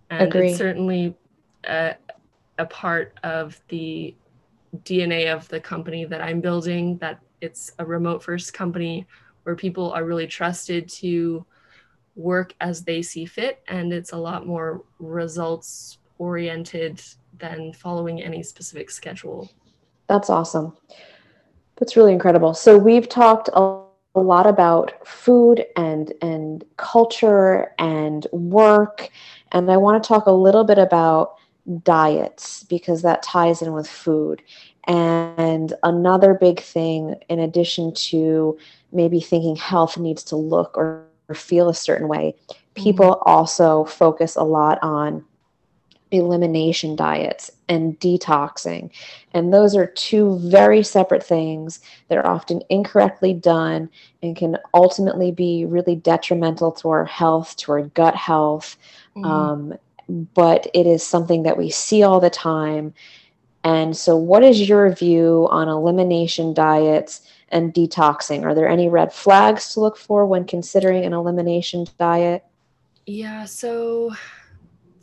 [0.09, 0.49] And Agree.
[0.49, 1.15] it's certainly
[1.63, 1.95] a,
[2.59, 4.15] a part of the
[4.83, 9.07] DNA of the company that I'm building, that it's a remote first company
[9.43, 11.45] where people are really trusted to
[12.15, 13.63] work as they see fit.
[13.67, 17.01] And it's a lot more results oriented
[17.37, 19.49] than following any specific schedule.
[20.07, 20.75] That's awesome.
[21.77, 22.53] That's really incredible.
[22.53, 29.09] So we've talked a, lot about food and and culture and work
[29.53, 31.35] and I want to talk a little bit about
[31.83, 34.41] diets because that ties in with food.
[34.87, 38.57] And another big thing, in addition to
[38.91, 42.35] maybe thinking health needs to look or, or feel a certain way,
[42.75, 43.29] people mm-hmm.
[43.29, 45.23] also focus a lot on
[46.11, 48.89] elimination diets and detoxing.
[49.33, 53.89] And those are two very separate things that are often incorrectly done
[54.23, 58.75] and can ultimately be really detrimental to our health, to our gut health.
[59.15, 59.25] Mm-hmm.
[59.25, 59.73] Um,
[60.09, 62.93] but it is something that we see all the time.
[63.63, 68.43] And so, what is your view on elimination diets and detoxing?
[68.43, 72.43] Are there any red flags to look for when considering an elimination diet?
[73.05, 74.13] Yeah, so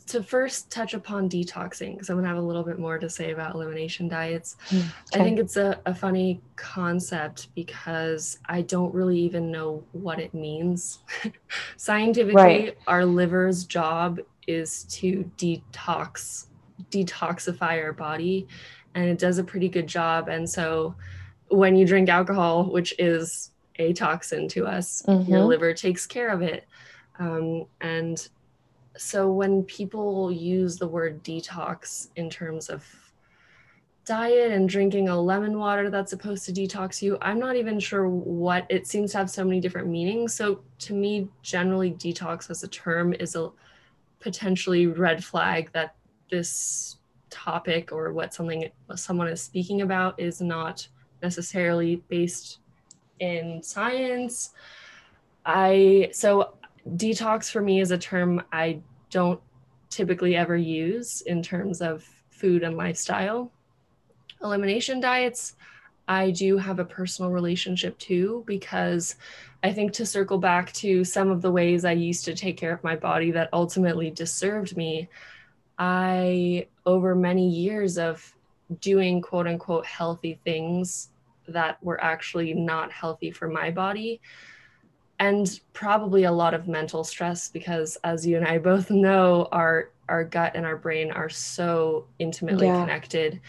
[0.07, 3.09] to first touch upon detoxing, because I'm going to have a little bit more to
[3.09, 4.55] say about elimination diets.
[4.67, 4.79] Okay.
[4.79, 10.19] Hmm, I think it's a, a funny concept because I don't really even know what
[10.19, 10.99] it means.
[11.77, 12.77] Scientifically, right.
[12.87, 16.47] our liver's job is to detox,
[16.89, 18.47] detoxify our body,
[18.95, 20.29] and it does a pretty good job.
[20.29, 20.95] And so
[21.49, 25.31] when you drink alcohol, which is a toxin to us, mm-hmm.
[25.31, 26.67] your liver takes care of it.
[27.19, 28.27] Um, and
[28.97, 32.83] so when people use the word detox in terms of
[34.05, 38.07] diet and drinking a lemon water that's supposed to detox you, I'm not even sure
[38.07, 40.33] what it seems to have so many different meanings.
[40.33, 43.51] So to me, generally, detox as a term is a
[44.19, 45.95] potentially red flag that
[46.29, 46.97] this
[47.29, 50.87] topic or what something someone is speaking about is not
[51.21, 52.59] necessarily based
[53.19, 54.51] in science.
[55.45, 56.57] I so
[56.95, 59.39] detox for me is a term I don't
[59.89, 63.51] typically ever use in terms of food and lifestyle.
[64.43, 65.55] Elimination diets,
[66.07, 69.15] I do have a personal relationship to because
[69.63, 72.73] I think to circle back to some of the ways I used to take care
[72.73, 75.09] of my body that ultimately disturbed me,
[75.77, 78.33] I, over many years of
[78.79, 81.09] doing quote unquote healthy things
[81.47, 84.21] that were actually not healthy for my body,
[85.19, 89.89] and probably a lot of mental stress because as you and I both know our
[90.09, 92.81] our gut and our brain are so intimately yeah.
[92.81, 93.41] connected.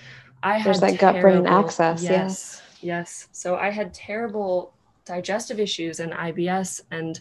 [0.42, 2.03] I There's that terrible, gut brain axis.
[2.03, 2.62] Yes.
[2.81, 3.29] Yes.
[3.33, 4.72] So I had terrible
[5.05, 7.20] digestive issues and IBS and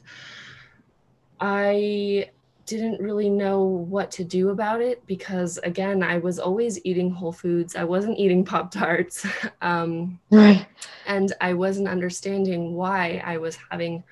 [1.40, 2.30] I
[2.66, 7.32] didn't really know what to do about it because again i was always eating whole
[7.32, 9.26] foods i wasn't eating pop tarts
[9.62, 10.68] um, right.
[11.06, 14.04] and i wasn't understanding why i was having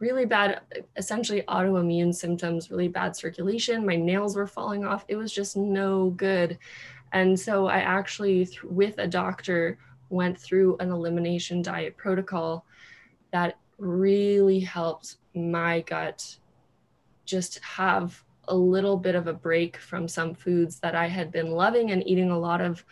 [0.00, 0.62] really bad,
[0.96, 3.86] essentially autoimmune symptoms, really bad circulation.
[3.86, 5.04] My nails were falling off.
[5.08, 6.58] It was just no good.
[7.12, 12.64] And so I actually, with a doctor, went through an elimination diet protocol
[13.32, 16.36] that really helped my gut
[17.24, 21.52] just have a little bit of a break from some foods that I had been
[21.52, 22.84] loving and eating a lot of,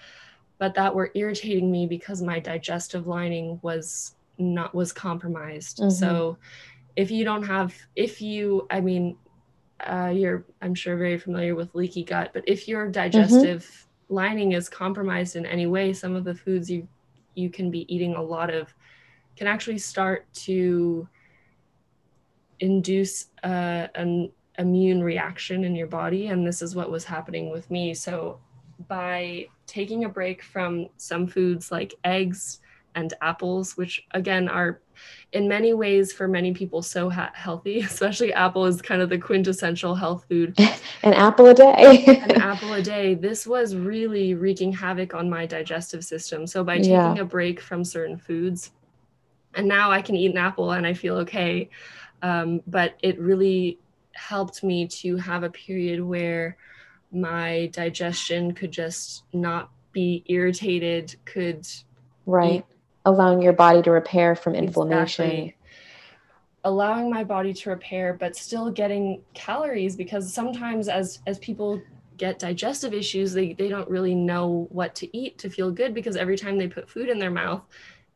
[0.58, 5.78] but that were irritating me because my digestive lining was not was compromised.
[5.78, 5.90] Mm-hmm.
[5.90, 6.38] So
[6.98, 9.16] if you don't have if you i mean
[9.86, 13.87] uh, you're i'm sure very familiar with leaky gut but if your digestive mm-hmm.
[14.08, 16.86] Lining is compromised in any way some of the foods you
[17.34, 18.72] you can be eating a lot of
[19.36, 21.08] can actually start to
[22.60, 27.94] induce an immune reaction in your body and this is what was happening with me.
[27.94, 28.40] So
[28.88, 32.60] by taking a break from some foods like eggs
[32.94, 34.80] and apples, which again are
[35.32, 39.18] in many ways for many people so ha- healthy, especially apple is kind of the
[39.18, 40.58] quintessential health food.
[41.02, 42.04] An apple a day.
[42.06, 43.14] An apple a day.
[43.14, 46.46] This was really wreaking havoc on my digestive system.
[46.46, 47.14] So by taking yeah.
[47.18, 48.72] a break from certain foods,
[49.54, 51.70] and now I can eat an apple and I feel okay.
[52.22, 53.78] Um, but it really
[54.12, 56.56] helped me to have a period where
[57.12, 61.66] my digestion could just not be irritated, could
[62.26, 62.64] right
[63.08, 65.24] allowing your body to repair from inflammation.
[65.24, 65.56] Exactly.
[66.64, 71.80] allowing my body to repair but still getting calories because sometimes as as people
[72.18, 76.16] get digestive issues they, they don't really know what to eat to feel good because
[76.16, 77.62] every time they put food in their mouth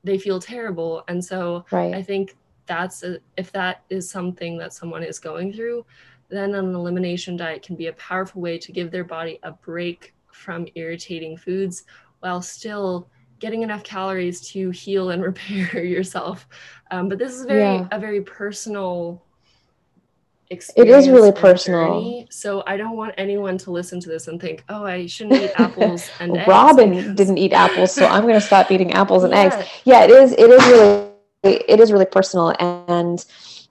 [0.05, 1.95] they feel terrible and so right.
[1.95, 2.37] i think
[2.67, 5.85] that's a, if that is something that someone is going through
[6.29, 10.13] then an elimination diet can be a powerful way to give their body a break
[10.33, 11.85] from irritating foods
[12.21, 13.09] while still
[13.43, 16.49] getting enough calories to heal and repair yourself.
[16.91, 17.89] Um, but this is very yeah.
[17.91, 19.23] a very personal
[20.49, 20.95] experience.
[20.95, 22.01] It is really personal.
[22.01, 22.29] Journey.
[22.31, 25.53] So I don't want anyone to listen to this and think, "Oh, I shouldn't eat
[25.57, 29.33] apples and eggs." Robin didn't eat apples, so I'm going to stop eating apples and
[29.33, 29.41] yeah.
[29.41, 29.57] eggs.
[29.85, 30.33] Yeah, it is.
[30.33, 31.09] It is really.
[31.45, 33.25] It is really personal, and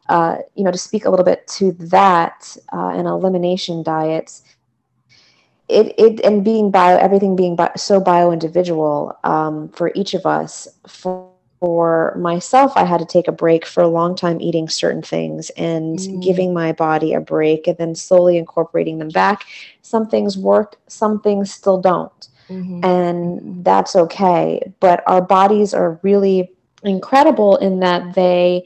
[0.09, 4.43] uh, you know, to speak a little bit to that, uh, an elimination diets
[5.72, 10.26] it, it and being bio everything being bio, so bio individual um, for each of
[10.26, 10.67] us.
[10.88, 11.28] For,
[11.59, 15.51] for myself i had to take a break for a long time eating certain things
[15.51, 16.24] and mm.
[16.24, 19.43] giving my body a break and then slowly incorporating them back.
[19.84, 22.28] Some things work some things still don't.
[22.49, 22.84] Mm-hmm.
[22.84, 24.74] and that's okay.
[24.82, 26.51] But our bodies are really
[26.84, 28.65] incredible in that they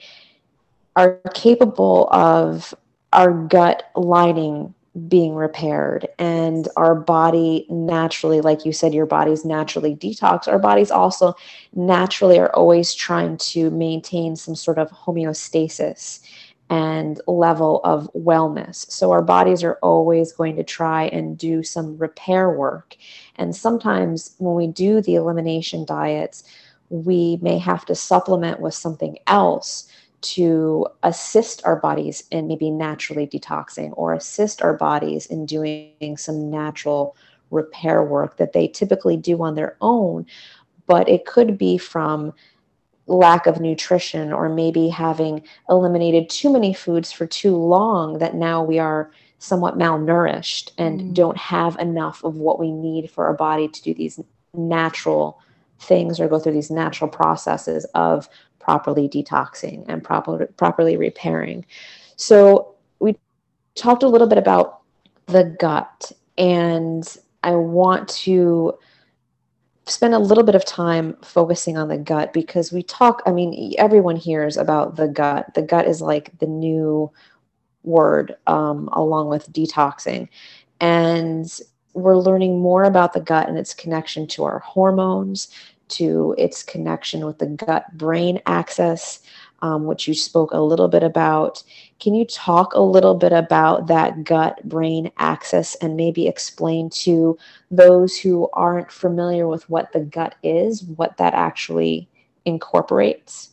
[0.95, 2.73] are capable of
[3.13, 4.73] our gut lining
[5.07, 6.07] being repaired.
[6.17, 11.35] And our body naturally like you said your body's naturally detox our bodies also
[11.73, 16.21] naturally are always trying to maintain some sort of homeostasis
[16.69, 18.89] and level of wellness.
[18.89, 22.95] So our bodies are always going to try and do some repair work.
[23.35, 26.43] And sometimes when we do the elimination diets
[26.89, 29.89] we may have to supplement with something else
[30.33, 36.49] to assist our bodies in maybe naturally detoxing or assist our bodies in doing some
[36.49, 37.15] natural
[37.51, 40.25] repair work that they typically do on their own.
[40.87, 42.33] But it could be from
[43.07, 48.63] lack of nutrition or maybe having eliminated too many foods for too long that now
[48.63, 51.13] we are somewhat malnourished and mm.
[51.13, 54.19] don't have enough of what we need for our body to do these
[54.53, 55.39] natural
[55.79, 58.27] things or go through these natural processes of
[58.65, 61.63] properly detoxing and proper, properly repairing.
[62.15, 63.15] So we
[63.75, 64.81] talked a little bit about
[65.27, 67.07] the gut, and
[67.43, 68.77] I want to
[69.85, 73.73] spend a little bit of time focusing on the gut because we talk, I mean,
[73.77, 75.53] everyone hears about the gut.
[75.53, 77.11] The gut is like the new
[77.83, 80.27] word um, along with detoxing.
[80.81, 81.47] And
[81.93, 85.49] we're learning more about the gut and its connection to our hormones,
[85.89, 89.19] to its connection with the gut brain axis,
[89.61, 91.63] um, which you spoke a little bit about.
[91.99, 97.37] Can you talk a little bit about that gut brain axis and maybe explain to
[97.71, 102.09] those who aren't familiar with what the gut is, what that actually
[102.45, 103.51] incorporates?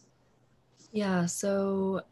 [0.92, 2.02] Yeah, so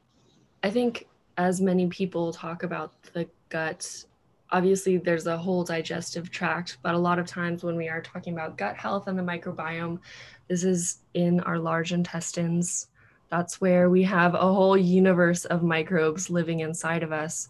[0.63, 1.07] I think
[1.37, 4.05] as many people talk about the gut
[4.53, 8.33] obviously there's a whole digestive tract, but a lot of times when we are talking
[8.33, 9.99] about gut health and the microbiome,
[10.49, 12.89] this is in our large intestines.
[13.29, 17.49] That's where we have a whole universe of microbes living inside of us.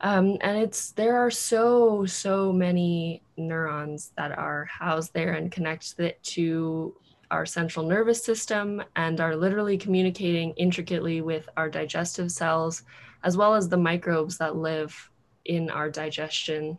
[0.00, 5.98] Um, and it's there are so so many neurons that are housed there and connect
[5.98, 6.94] it to
[7.30, 12.82] our central nervous system and are literally communicating intricately with our digestive cells
[13.22, 15.10] as well as the microbes that live
[15.44, 16.78] in our digestion.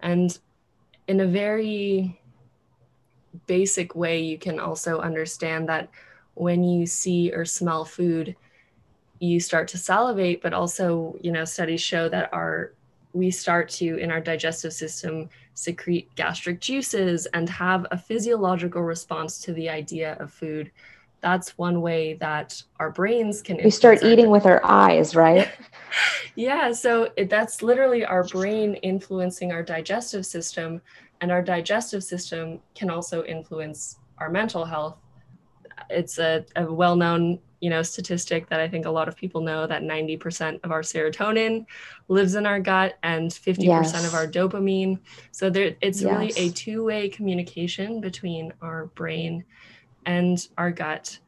[0.00, 0.36] And
[1.08, 2.20] in a very
[3.46, 5.88] basic way, you can also understand that
[6.34, 8.36] when you see or smell food,
[9.20, 12.72] you start to salivate, but also, you know, studies show that our
[13.12, 19.38] we start to in our digestive system secrete gastric juices and have a physiological response
[19.38, 20.70] to the idea of food.
[21.20, 25.48] That's one way that our brains can we start eating with our eyes right
[26.36, 30.80] yeah so it, that's literally our brain influencing our digestive system
[31.20, 34.96] and our digestive system can also influence our mental health
[35.90, 39.66] it's a, a well-known you know statistic that i think a lot of people know
[39.66, 41.64] that 90% of our serotonin
[42.08, 44.06] lives in our gut and 50% yes.
[44.06, 44.98] of our dopamine
[45.30, 46.10] so there it's yes.
[46.10, 49.44] really a two-way communication between our brain
[50.06, 51.18] and our gut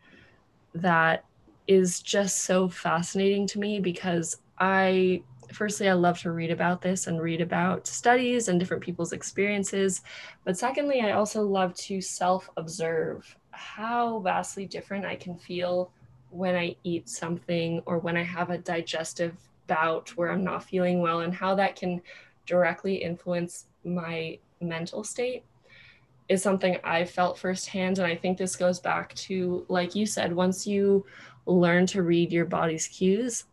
[0.75, 1.25] that
[1.67, 7.07] is just so fascinating to me because I firstly I love to read about this
[7.07, 10.03] and read about studies and different people's experiences
[10.45, 15.93] but secondly I also love to self observe how vastly different I can feel
[16.31, 19.37] when I eat something or when I have a digestive
[19.67, 22.03] bout where I'm not feeling well and how that can
[22.47, 25.45] directly influence my mental state
[26.29, 27.99] is something I felt firsthand.
[27.99, 31.05] And I think this goes back to, like you said, once you
[31.47, 33.44] learn to read your body's cues,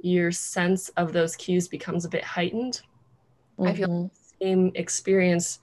[0.00, 2.82] your sense of those cues becomes a bit heightened.
[3.58, 3.66] Mm-hmm.
[3.66, 4.38] I feel like mm-hmm.
[4.38, 5.60] the same experience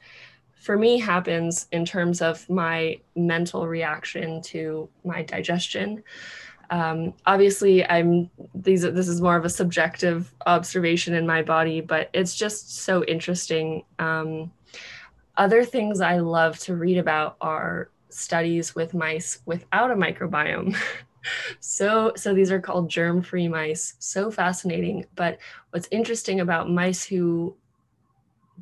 [0.56, 6.04] for me happens in terms of my mental reaction to my digestion.
[6.70, 8.82] Um, obviously, I'm these.
[8.82, 13.84] This is more of a subjective observation in my body, but it's just so interesting.
[14.00, 14.52] Um,
[15.38, 20.76] other things I love to read about are studies with mice without a microbiome.
[21.60, 23.96] so so these are called germ-free mice.
[24.00, 25.06] So fascinating.
[25.16, 25.38] But
[25.72, 27.56] what's interesting about mice who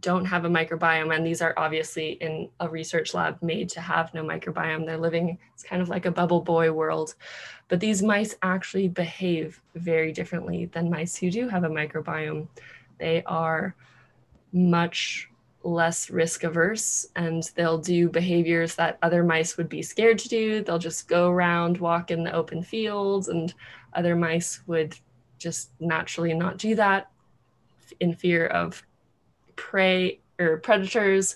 [0.02, 4.14] don't have a microbiome and these are obviously in a research lab made to have
[4.14, 7.16] no microbiome they're living it's kind of like a bubble boy world
[7.70, 12.48] but these mice actually behave very differently than mice who do have a microbiome
[12.98, 13.74] they are
[14.52, 15.30] much
[15.66, 20.62] less risk averse and they'll do behaviors that other mice would be scared to do.
[20.62, 23.54] They'll just go around, walk in the open fields, and
[23.94, 24.96] other mice would
[25.40, 27.10] just naturally not do that
[28.00, 28.84] in fear of
[29.56, 31.36] prey or predators.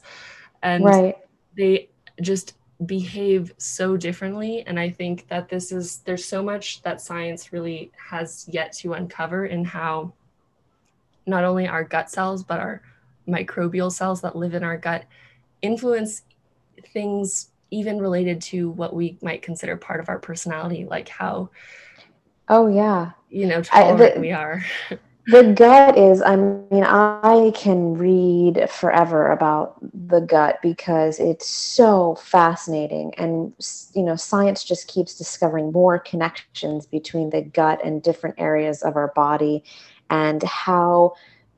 [0.61, 1.17] And right.
[1.57, 1.89] they
[2.21, 2.55] just
[2.85, 4.63] behave so differently.
[4.67, 8.93] And I think that this is, there's so much that science really has yet to
[8.93, 10.13] uncover in how
[11.25, 12.81] not only our gut cells, but our
[13.29, 15.05] microbial cells that live in our gut
[15.61, 16.23] influence
[16.93, 21.49] things even related to what we might consider part of our personality, like how
[22.47, 23.11] oh yeah.
[23.29, 24.63] you know tolerant I, the, we are.
[25.27, 29.75] The gut is i mean i can read forever about
[30.07, 33.53] the gut because it's so fascinating and
[33.93, 38.95] you know science just keeps discovering more connections between the gut and different areas of
[38.95, 39.63] our body
[40.09, 41.13] and how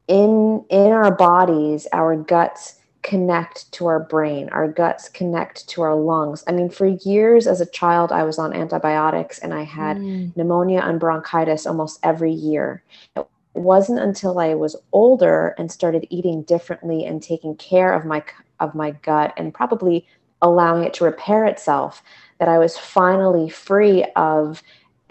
[0.08, 5.96] in in our bodies our guts connect to our brain our guts connect to our
[5.96, 9.98] lungs i mean for years as a child i was on antibiotics and i had
[9.98, 10.36] mm.
[10.36, 12.84] pneumonia and bronchitis almost every year
[13.16, 18.24] it wasn't until i was older and started eating differently and taking care of my
[18.60, 20.06] of my gut and probably
[20.44, 22.04] allowing it to repair itself
[22.40, 24.62] that i was finally free of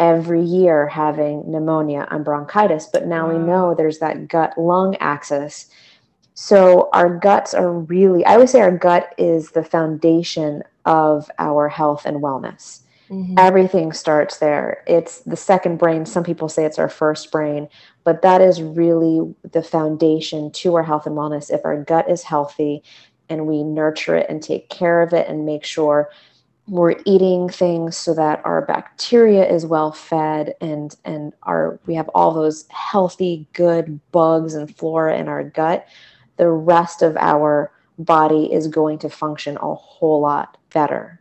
[0.01, 3.37] every year having pneumonia and bronchitis, but now wow.
[3.37, 5.69] we know there's that gut lung axis.
[6.35, 11.69] So our guts are really, I would say our gut is the foundation of our
[11.69, 12.81] health and wellness.
[13.11, 13.35] Mm-hmm.
[13.37, 14.83] Everything starts there.
[14.87, 16.07] It's the second brain.
[16.07, 17.69] Some people say it's our first brain,
[18.03, 21.53] but that is really the foundation to our health and wellness.
[21.53, 22.83] If our gut is healthy
[23.29, 26.09] and we nurture it and take care of it and make sure
[26.71, 32.09] we're eating things so that our bacteria is well fed and and our we have
[32.11, 35.87] all those healthy good bugs and flora in our gut
[36.37, 41.21] the rest of our body is going to function a whole lot better.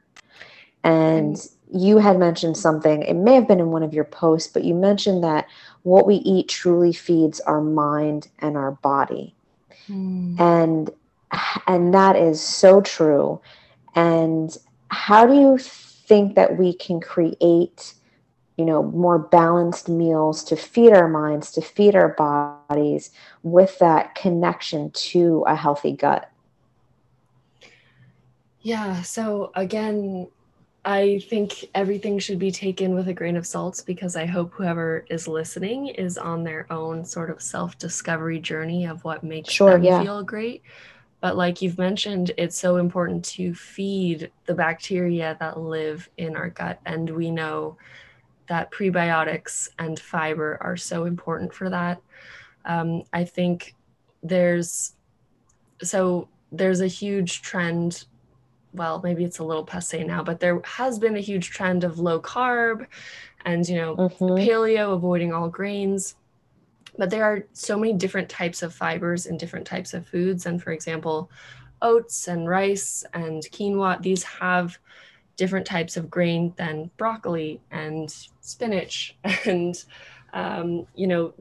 [0.83, 1.37] And
[1.73, 4.73] you had mentioned something it may have been in one of your posts but you
[4.73, 5.45] mentioned that
[5.83, 9.35] what we eat truly feeds our mind and our body.
[9.87, 10.39] Mm.
[10.39, 10.89] and
[11.67, 13.41] and that is so true.
[13.95, 14.55] And
[14.89, 17.93] how do you think that we can create
[18.57, 23.11] you know more balanced meals to feed our minds to feed our bodies
[23.43, 26.29] with that connection to a healthy gut
[28.61, 30.27] yeah so again
[30.83, 35.05] i think everything should be taken with a grain of salt because i hope whoever
[35.09, 39.83] is listening is on their own sort of self-discovery journey of what makes sure, them
[39.83, 40.01] yeah.
[40.01, 40.63] feel great
[41.21, 46.49] but like you've mentioned, it's so important to feed the bacteria that live in our
[46.49, 46.79] gut.
[46.85, 47.77] And we know
[48.47, 52.01] that prebiotics and fiber are so important for that.
[52.65, 53.75] Um, I think
[54.23, 54.93] there's
[55.81, 58.05] so there's a huge trend.
[58.73, 61.99] Well, maybe it's a little passe now, but there has been a huge trend of
[61.99, 62.85] low carb
[63.45, 64.25] and, you know, mm-hmm.
[64.25, 66.15] paleo, avoiding all grains
[66.99, 70.45] but there are so many different types of fibers in different types of foods.
[70.45, 71.31] And for example,
[71.81, 74.77] oats and rice and quinoa, these have
[75.37, 79.81] different types of grain than broccoli and spinach and,
[80.33, 81.33] um, you know,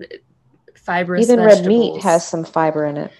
[0.76, 1.66] fibrous Even vegetables.
[1.66, 3.10] red meat has some fiber in it.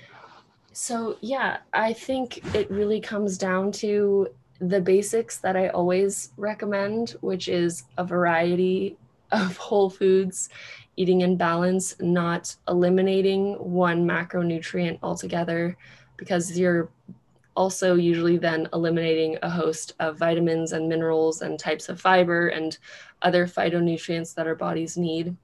[0.73, 4.29] So, yeah, I think it really comes down to
[4.61, 8.97] the basics that I always recommend, which is a variety
[9.33, 10.51] of whole foods
[10.99, 15.77] eating in balance, not eliminating one macronutrient altogether,
[16.17, 16.91] because you're
[17.55, 22.79] also usually then eliminating a host of vitamins and minerals and types of fiber and
[23.23, 25.37] other phytonutrients that our bodies need.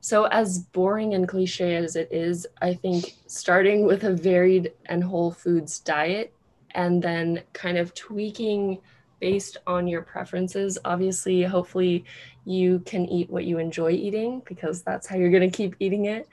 [0.00, 5.02] So, as boring and cliche as it is, I think starting with a varied and
[5.02, 6.32] whole foods diet
[6.74, 8.78] and then kind of tweaking
[9.20, 10.78] based on your preferences.
[10.84, 12.04] Obviously, hopefully,
[12.48, 16.06] you can eat what you enjoy eating because that's how you're going to keep eating
[16.06, 16.26] it.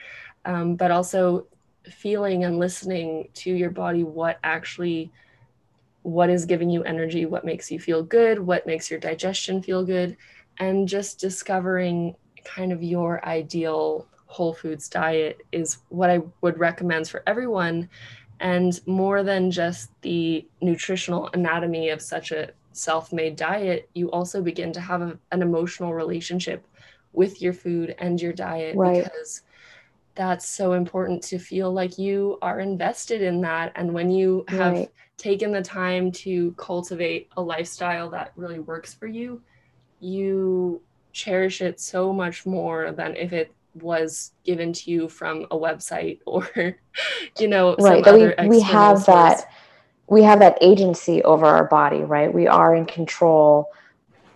[0.45, 1.47] Um, but also
[1.89, 5.11] feeling and listening to your body what actually
[6.01, 9.84] what is giving you energy what makes you feel good what makes your digestion feel
[9.84, 10.18] good
[10.59, 17.07] and just discovering kind of your ideal whole foods diet is what i would recommend
[17.07, 17.88] for everyone
[18.39, 24.73] and more than just the nutritional anatomy of such a self-made diet you also begin
[24.73, 26.67] to have a, an emotional relationship
[27.13, 29.03] with your food and your diet right.
[29.03, 29.43] because
[30.15, 34.73] that's so important to feel like you are invested in that and when you have
[34.73, 34.91] right.
[35.17, 39.41] taken the time to cultivate a lifestyle that really works for you
[39.99, 40.82] you
[41.13, 46.19] cherish it so much more than if it was given to you from a website
[46.26, 46.47] or
[47.39, 49.05] you know right that we, we have source.
[49.05, 49.51] that
[50.07, 52.33] we have that agency over our body right?
[52.33, 53.71] We are in control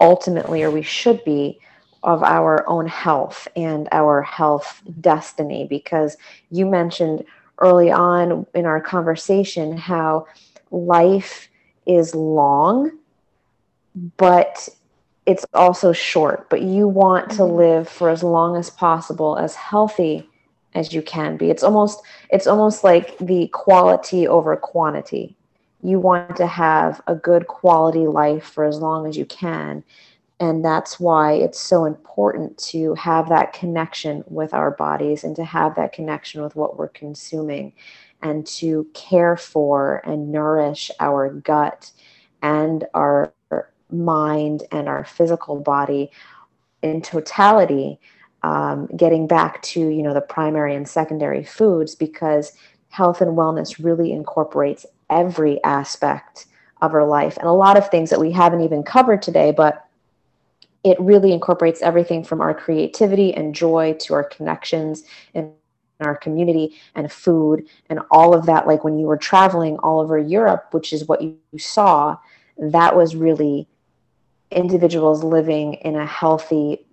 [0.02, 1.60] ultimately or we should be
[2.04, 5.68] of our own health and our health destiny.
[5.70, 6.16] Because
[6.50, 7.26] you mentioned
[7.60, 10.26] early on in our conversation how
[10.72, 11.50] life
[11.86, 12.92] is long
[14.18, 14.70] but
[15.26, 16.50] it's also short.
[16.50, 17.56] But you want to mm-hmm.
[17.56, 20.30] live for as long as possible as healthy
[20.74, 21.50] as you can be.
[21.50, 22.02] It's almost
[22.32, 25.36] it's almost like the quality over quantity
[25.82, 29.84] you want to have a good quality life for as long as you can.
[30.40, 35.44] And that's why it's so important to have that connection with our bodies and to
[35.44, 37.74] have that connection with what we're consuming
[38.22, 41.92] and to care for and nourish our gut
[42.42, 43.34] and our
[43.92, 46.12] mind and our physical body
[46.82, 48.00] in totality
[48.44, 52.54] um, getting back to you know the primary and secondary foods because
[52.90, 56.46] health and wellness really incorporates every aspect
[56.82, 57.38] of our life.
[57.38, 59.86] And a lot of things that we haven't even covered today but
[60.84, 65.04] it really incorporates everything from our creativity and joy to our connections
[65.34, 65.54] in
[66.00, 68.66] our community and food and all of that.
[68.66, 72.18] Like when you were traveling all over europe which is what you saw
[72.58, 73.68] that was really
[74.52, 76.86] individuals living in a healthy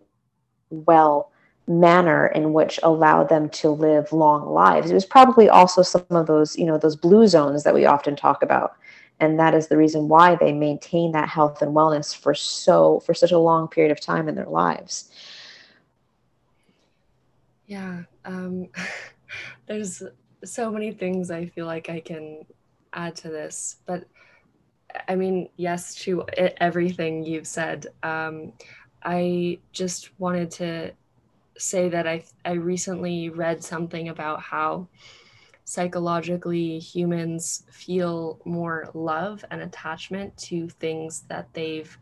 [0.71, 1.33] well
[1.69, 4.91] manner in which allowed them to live long lives.
[4.91, 8.17] It was probably also some of those you know those blue zones that we often
[8.17, 8.77] talk about.
[9.19, 13.15] And that is the reason why they maintain that health and wellness for so for
[13.15, 15.11] such a long period of time in their lives.
[17.67, 18.69] Yeah um,
[19.67, 20.03] there's
[20.45, 22.45] so many things i feel like i can
[22.93, 24.05] add to this but
[25.09, 26.25] i mean yes to
[26.59, 27.87] everything you've said.
[28.03, 28.53] Um,
[29.03, 30.93] i just wanted to
[31.59, 34.87] say that i i recently read something about how
[35.67, 41.99] psychologically humans feel more love and attachment to things that they've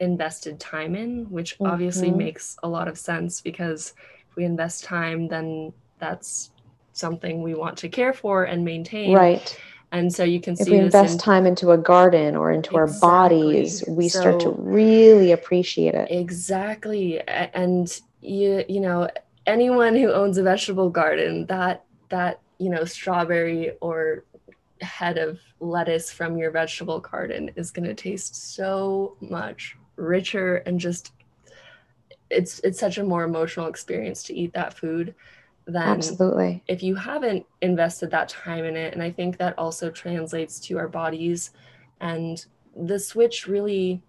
[0.00, 1.66] invested time in, which mm-hmm.
[1.66, 3.92] obviously makes a lot of sense because
[4.30, 6.50] if we invest time, then that's
[6.92, 9.14] something we want to care for and maintain.
[9.14, 9.60] Right.
[9.92, 12.76] And so you can see if we invest in, time into a garden or into
[12.76, 12.80] exactly.
[12.80, 16.08] our bodies, we so, start to really appreciate it.
[16.10, 17.20] Exactly.
[17.28, 19.08] And you you know,
[19.46, 24.24] anyone who owns a vegetable garden, that that you know, strawberry or
[24.80, 30.78] head of lettuce from your vegetable garden is going to taste so much richer and
[30.78, 31.12] just
[32.30, 35.14] it's it's such a more emotional experience to eat that food
[35.66, 36.62] than absolutely.
[36.68, 38.94] if you haven't invested that time in it.
[38.94, 41.50] And i think that also translates to our bodies.
[42.00, 42.44] And
[42.76, 44.00] the switch really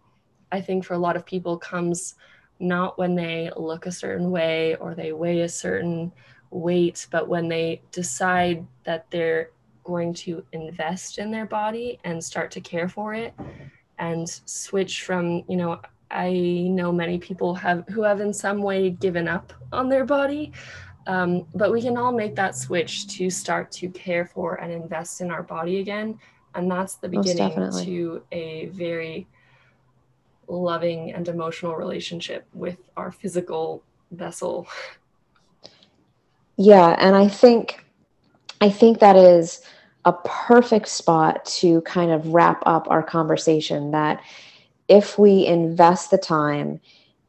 [0.51, 2.15] i think for a lot of people comes
[2.59, 6.11] not when they look a certain way or they weigh a certain
[6.51, 9.51] weight, but when they decide that they're
[9.83, 13.33] going to invest in their body and start to care for it
[13.97, 15.79] and switch from, you know,
[16.11, 16.31] I
[16.69, 20.51] know many people have who have in some way given up on their body.
[21.07, 25.21] Um, but we can all make that switch to start to care for and invest
[25.21, 26.19] in our body again.
[26.55, 29.27] And that's the beginning to a very
[30.49, 34.67] loving and emotional relationship with our physical vessel.
[36.61, 37.85] Yeah, and I think
[38.59, 39.61] I think that is
[40.03, 44.21] a perfect spot to kind of wrap up our conversation that
[44.89, 46.81] if we invest the time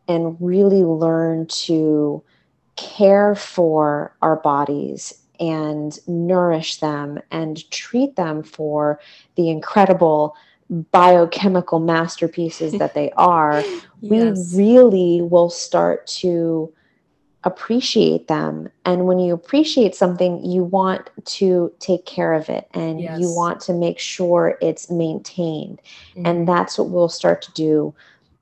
[0.09, 2.25] and really learn to
[2.75, 8.99] care for our bodies and nourish them and treat them for
[9.37, 10.35] the incredible
[10.71, 13.63] biochemical masterpieces that they are,
[14.01, 14.53] yes.
[14.55, 16.73] we really will start to
[17.45, 18.69] appreciate them.
[18.85, 23.19] And when you appreciate something, you want to take care of it and Yes.
[23.19, 25.81] you want to make sure it's maintained.
[26.17, 26.23] Mhm.
[26.27, 27.95] And that's what we'll start to do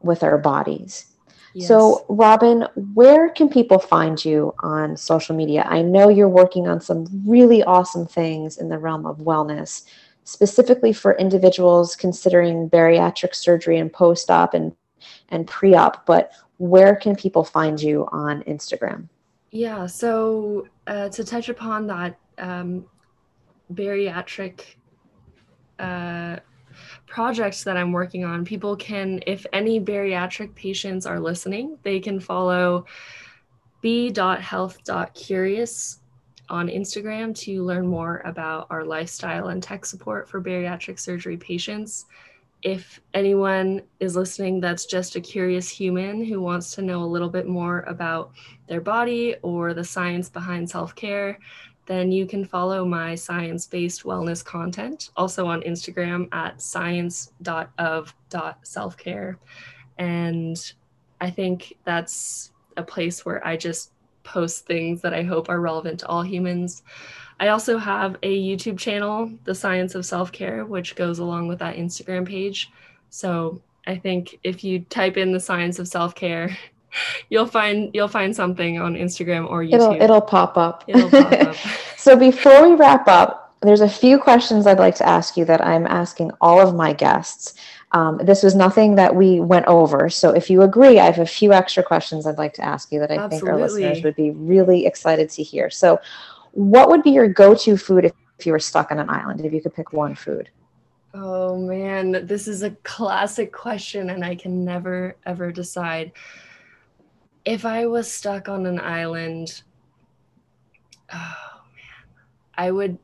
[0.03, 1.07] with our bodies.
[1.55, 1.69] Yes.
[1.69, 5.65] So, Robin, where can people find you on social media?
[5.69, 9.85] I know you're working on some really awesome things in the realm of wellness,
[10.29, 14.77] specifically for individuals considering bariatric surgery and post op and,
[15.31, 16.05] and pre op.
[16.05, 19.09] But where can people find you on Instagram?
[19.53, 22.85] Yeah, so uh, to touch upon that um,
[23.73, 24.61] bariatric
[25.79, 26.37] uh,
[27.07, 32.21] project that I'm working on, people can, if any bariatric patients are listening, they can
[32.21, 32.85] follow
[33.81, 36.01] b.health.curious
[36.51, 42.07] on Instagram to learn more about our lifestyle and tech support for bariatric surgery patients.
[42.63, 47.29] If anyone is listening that's just a curious human who wants to know a little
[47.29, 48.33] bit more about
[48.67, 51.39] their body or the science behind self care,
[51.87, 59.37] then you can follow my science based wellness content also on Instagram at science.of.selfcare.
[59.97, 60.73] And
[61.21, 63.93] I think that's a place where I just
[64.29, 66.83] post things that I hope are relevant to all humans.
[67.41, 71.61] I also have a YouTube channel, The Science of Self Care, which goes along with
[71.61, 72.71] that Instagram page.
[73.11, 76.57] So I think if you type in the science of self care,
[77.31, 79.75] you'll find you'll find something on Instagram or YouTube.
[79.75, 80.85] It'll, it'll pop up.
[80.89, 81.57] It'll pop up.
[81.97, 85.65] so, before we wrap up, there's a few questions I'd like to ask you that
[85.65, 87.55] I'm asking all of my guests.
[87.93, 90.11] Um, this was nothing that we went over.
[90.11, 93.01] So, if you agree, I have a few extra questions I'd like to ask you
[93.01, 95.71] that I think our listeners would be really excited to hear.
[95.71, 95.99] So,
[96.53, 99.45] what would be your go to food if, if you were stuck on an island,
[99.45, 100.51] if you could pick one food?
[101.15, 106.13] Oh man, this is a classic question, and I can never ever decide.
[107.47, 109.63] If I was stuck on an island,
[111.11, 112.07] oh man,
[112.55, 112.99] I would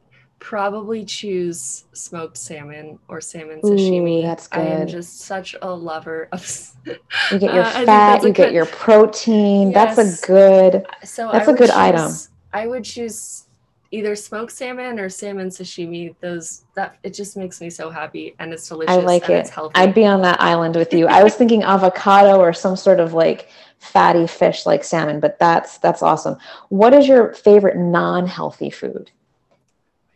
[0.44, 4.20] probably choose smoked salmon or salmon Ooh, sashimi.
[4.22, 4.60] that's good.
[4.60, 6.70] I am just such a lover of.
[7.32, 9.70] You get your Uh, fat, you get good- your protein.
[9.70, 9.96] Yes.
[9.96, 10.86] That's a good.
[11.02, 12.12] So That's I a good item.
[12.52, 13.46] I would choose
[13.90, 16.14] either smoked salmon or salmon sashimi.
[16.20, 18.94] Those that it just makes me so happy, and it's delicious.
[18.94, 19.50] I like it.
[19.74, 21.06] I'd be on that island with you.
[21.06, 25.78] I was thinking avocado or some sort of like fatty fish like salmon, but that's
[25.78, 26.36] that's awesome.
[26.68, 29.10] What is your favorite non-healthy food?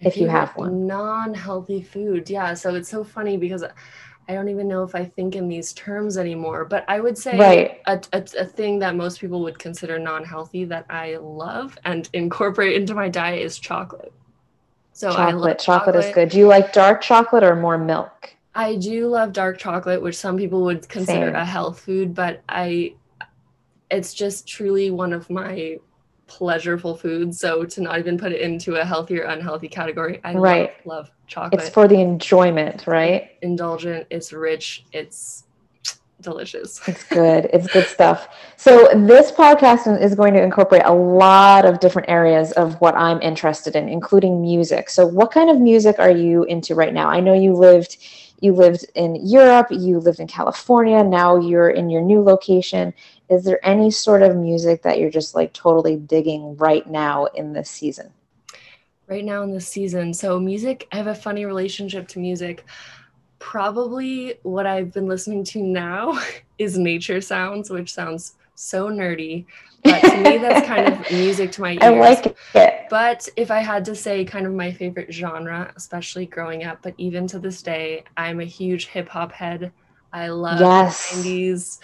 [0.00, 0.86] If you have one.
[0.86, 2.30] Non-healthy food.
[2.30, 2.54] Yeah.
[2.54, 6.18] So it's so funny because I don't even know if I think in these terms
[6.18, 6.64] anymore.
[6.64, 7.80] But I would say Right.
[7.86, 12.76] a, a, a thing that most people would consider non-healthy that I love and incorporate
[12.76, 14.12] into my diet is chocolate.
[14.92, 15.58] So I love chocolate.
[15.60, 16.28] Chocolate is good.
[16.28, 18.34] Do you like dark chocolate or more milk?
[18.54, 21.34] I do love dark chocolate, which some people would consider Same.
[21.36, 22.94] a health food, but I
[23.90, 25.78] it's just truly one of my
[26.28, 27.40] pleasurable foods.
[27.40, 30.72] So to not even put it into a healthy or unhealthy category, I Right.
[30.86, 31.62] love, love chocolate.
[31.62, 33.30] It's for the enjoyment, right?
[33.42, 35.44] indulgent, it's rich, it's
[36.20, 36.80] delicious.
[36.86, 37.48] It's good.
[37.52, 38.28] It's good stuff.
[38.56, 43.20] So this podcast is going to incorporate a lot of different areas of what I'm
[43.22, 44.90] interested in, including music.
[44.90, 47.08] So what kind of music are you into right now?
[47.08, 47.96] I know you lived
[48.40, 52.94] you lived in Europe, you lived in California, now you're in your new location.
[53.28, 57.52] Is there any sort of music that you're just like totally digging right now in
[57.52, 58.12] this season?
[59.08, 60.14] right now in this season.
[60.14, 62.64] So music, I have a funny relationship to music.
[63.38, 66.20] Probably what I've been listening to now
[66.58, 69.46] is nature sounds, which sounds so nerdy.
[69.84, 71.82] But to me, that's kind of music to my ears.
[71.82, 72.86] I like it.
[72.90, 76.94] But if I had to say kind of my favorite genre, especially growing up, but
[76.98, 79.72] even to this day, I'm a huge hip hop head.
[80.12, 81.12] I love Yes.
[81.12, 81.78] 90s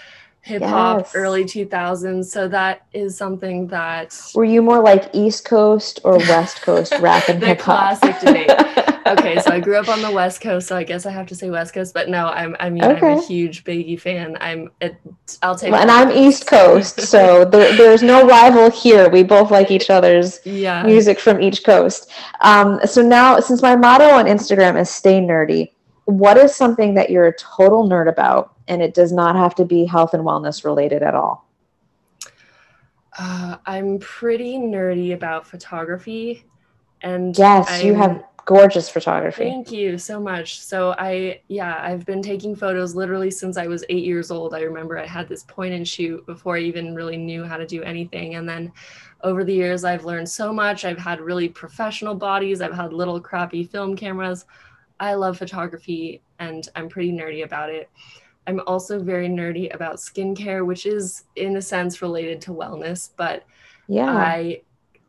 [0.45, 1.15] hip hop, Yes.
[1.15, 2.31] early 2000s.
[2.31, 7.29] So that is something that Were you more like East Coast or West Coast rap
[7.29, 7.99] and hip hop?
[7.99, 8.51] classic debate.
[9.07, 11.35] okay, so I grew up on the West Coast, so I guess I have to
[11.35, 11.95] say West Coast.
[11.95, 14.37] But no, I'm I mean I'm a huge Biggie fan.
[14.41, 14.97] I'm it,
[15.43, 15.73] I'll take.
[15.73, 16.47] and I'm East.
[16.47, 19.09] Coast, so there, there's no rival here.
[19.09, 22.11] We both like each other's yeah, music from each coast.
[22.43, 25.71] Um, so now, since my motto on Instagram is "Stay nerdy,"
[26.05, 29.65] what is something that you're a total nerd about, and it does not have to
[29.65, 31.47] be health and wellness related at all?
[33.19, 36.45] uh, I'm pretty nerdy about photography,
[37.03, 39.45] and Yes, you I'm- have gorgeous photography.
[39.45, 40.61] Thank you so much.
[40.61, 44.53] So I yeah, I've been taking photos literally since I was 8 years old.
[44.53, 47.67] I remember I had this point and shoot before I even really knew how to
[47.67, 48.71] do anything and then
[49.23, 50.85] over the years I've learned so much.
[50.85, 54.45] I've had really professional bodies, I've had little crappy film cameras.
[55.01, 57.89] I love photography and I'm pretty nerdy about it.
[58.47, 63.45] I'm also very nerdy about skincare, which is in a sense related to wellness, but
[63.89, 64.11] Yeah.
[64.11, 64.63] I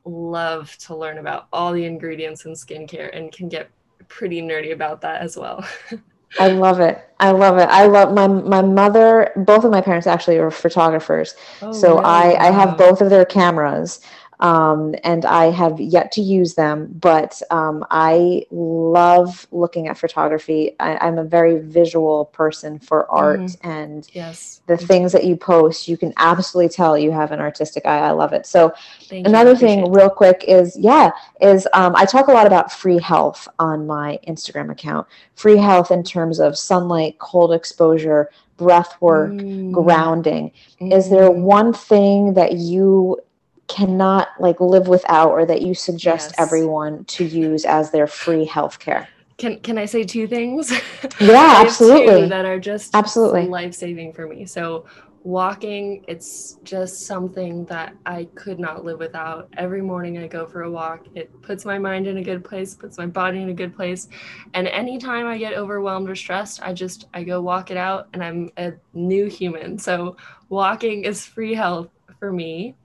[0.05, 3.69] love to learn about all the ingredients in skincare and can get
[4.07, 5.65] pretty nerdy about that as well.
[6.39, 7.01] I love it.
[7.19, 7.69] I love it.
[7.69, 9.31] I love my my mother.
[9.37, 12.05] Both of my parents actually are photographers, oh, so really?
[12.05, 14.01] I I have both of their cameras
[14.39, 20.75] um, and I have yet to use them, but um, I love looking at photography.
[20.79, 24.61] I, am a very visual person for art, mm and yes.
[24.67, 27.99] the things that you post, you can absolutely tell you have an artistic eye.
[27.99, 28.45] I love it.
[28.45, 28.73] So,
[29.03, 31.11] Thank another thing, real quick, is yeah,
[31.41, 35.07] is um, I talk a lot about free health on my Instagram account.
[35.35, 39.71] Free health in terms of sunlight, cold exposure, breath work, mm.
[39.71, 40.51] grounding.
[40.81, 40.93] Mm.
[40.93, 41.41] Is there mm.
[41.41, 43.19] one thing that you
[43.67, 46.39] cannot like live without or that you suggest yes.
[46.39, 49.07] everyone to use as their free healthcare?
[49.37, 50.71] Can can I say two things?
[51.19, 52.27] Yeah, absolutely.
[52.29, 54.45] that are just absolutely life saving for me.
[54.45, 54.85] So
[55.25, 59.49] walking, it's just something that I could not live without.
[59.57, 61.07] Every morning I go for a walk.
[61.15, 64.07] It puts my mind in a good place, puts my body in a good place.
[64.53, 68.23] And anytime I get overwhelmed or stressed, I just I go walk it out and
[68.23, 69.79] I'm a new human.
[69.79, 70.15] So
[70.49, 71.89] walking is free health
[72.19, 72.75] for me.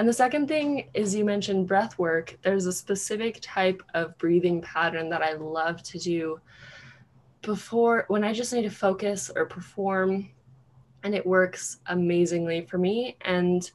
[0.00, 2.38] And the second thing is you mentioned breath work.
[2.40, 6.40] There's a specific type of breathing pattern that I love to do
[7.42, 10.30] before when I just need to focus or perform.
[11.02, 13.18] And it works amazingly for me.
[13.26, 13.70] And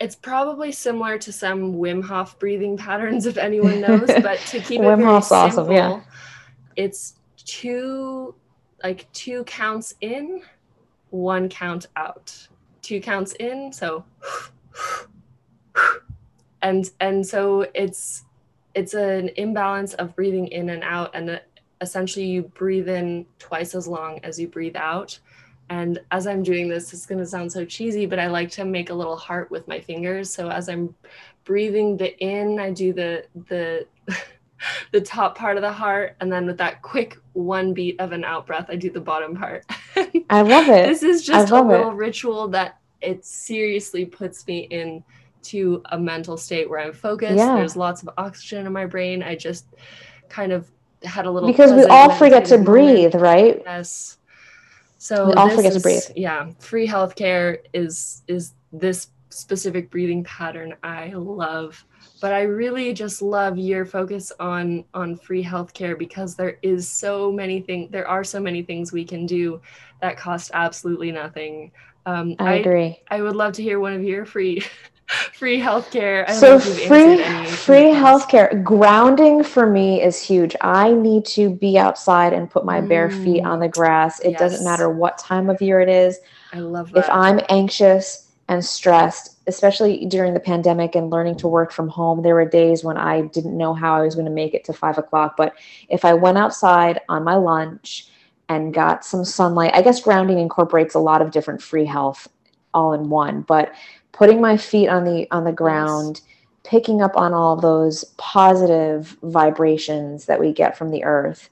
[0.00, 4.80] it's probably similar to some Wim Hof breathing patterns, if anyone knows, but to keep
[4.80, 6.00] it Wim very Hof's simple, awesome, yeah.
[6.76, 8.34] it's two
[8.82, 10.40] like two counts in,
[11.10, 12.48] one count out.
[12.80, 14.06] Two counts in, so
[16.62, 18.24] and and so it's
[18.74, 21.40] it's an imbalance of breathing in and out and
[21.80, 25.18] essentially you breathe in twice as long as you breathe out.
[25.70, 28.64] And as i'm doing this it's going to sound so cheesy but i like to
[28.64, 30.32] make a little heart with my fingers.
[30.32, 30.94] So as i'm
[31.44, 33.86] breathing the in i do the the
[34.92, 38.24] the top part of the heart and then with that quick one beat of an
[38.24, 39.64] out breath i do the bottom part.
[40.30, 40.86] I love it.
[40.88, 41.96] This is just a little it.
[41.96, 45.04] ritual that it seriously puts me in
[45.42, 47.36] to a mental state where I'm focused.
[47.36, 47.54] Yeah.
[47.54, 49.22] There's lots of oxygen in my brain.
[49.22, 49.66] I just
[50.28, 50.70] kind of
[51.02, 52.66] had a little because we all forget to moment.
[52.66, 53.62] breathe, right?
[53.64, 54.18] Yes.
[54.98, 56.02] So we all forget is, to breathe.
[56.16, 61.84] Yeah, free healthcare is is this specific breathing pattern I love.
[62.20, 67.30] But I really just love your focus on on free healthcare because there is so
[67.30, 67.90] many things.
[67.90, 69.60] There are so many things we can do
[70.00, 71.70] that cost absolutely nothing.
[72.06, 73.00] Um, I agree.
[73.10, 74.62] I, I would love to hear one of your free
[75.08, 76.28] free healthcare.
[76.30, 80.54] so free free healthcare grounding for me is huge.
[80.60, 82.88] I need to be outside and put my mm.
[82.88, 84.20] bare feet on the grass.
[84.20, 84.40] It yes.
[84.40, 86.18] doesn't matter what time of year it is.
[86.52, 87.00] I love that.
[87.00, 92.22] If I'm anxious and stressed, especially during the pandemic and learning to work from home,
[92.22, 94.72] there were days when I didn't know how I was going to make it to
[94.72, 95.36] five o'clock.
[95.36, 95.54] But
[95.88, 98.08] if I went outside on my lunch
[98.48, 102.28] and got some sunlight, I guess grounding incorporates a lot of different free health
[102.72, 103.42] all in one.
[103.42, 103.72] But
[104.18, 106.24] putting my feet on the on the ground yes.
[106.64, 111.48] picking up on all those positive vibrations that we get from the earth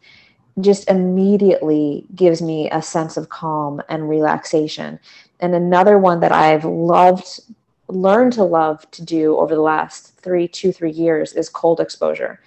[0.61, 4.99] just immediately gives me a sense of calm and relaxation
[5.39, 7.41] and another one that i've loved
[7.89, 12.41] learned to love to do over the last three two three years is cold exposure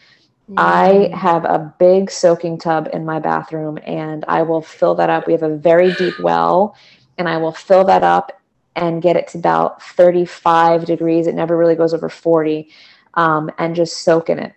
[0.52, 0.56] mm.
[0.58, 5.28] I have a big soaking tub in my bathroom and I will fill that up.
[5.28, 6.76] We have a very deep well
[7.18, 8.39] and I will fill that up
[8.80, 11.28] and get it to about 35 degrees.
[11.28, 12.70] It never really goes over 40
[13.16, 14.54] um, and just soak in it.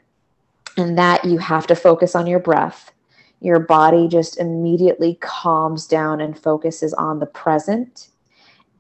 [0.77, 2.93] And that you have to focus on your breath.
[3.41, 8.09] Your body just immediately calms down and focuses on the present.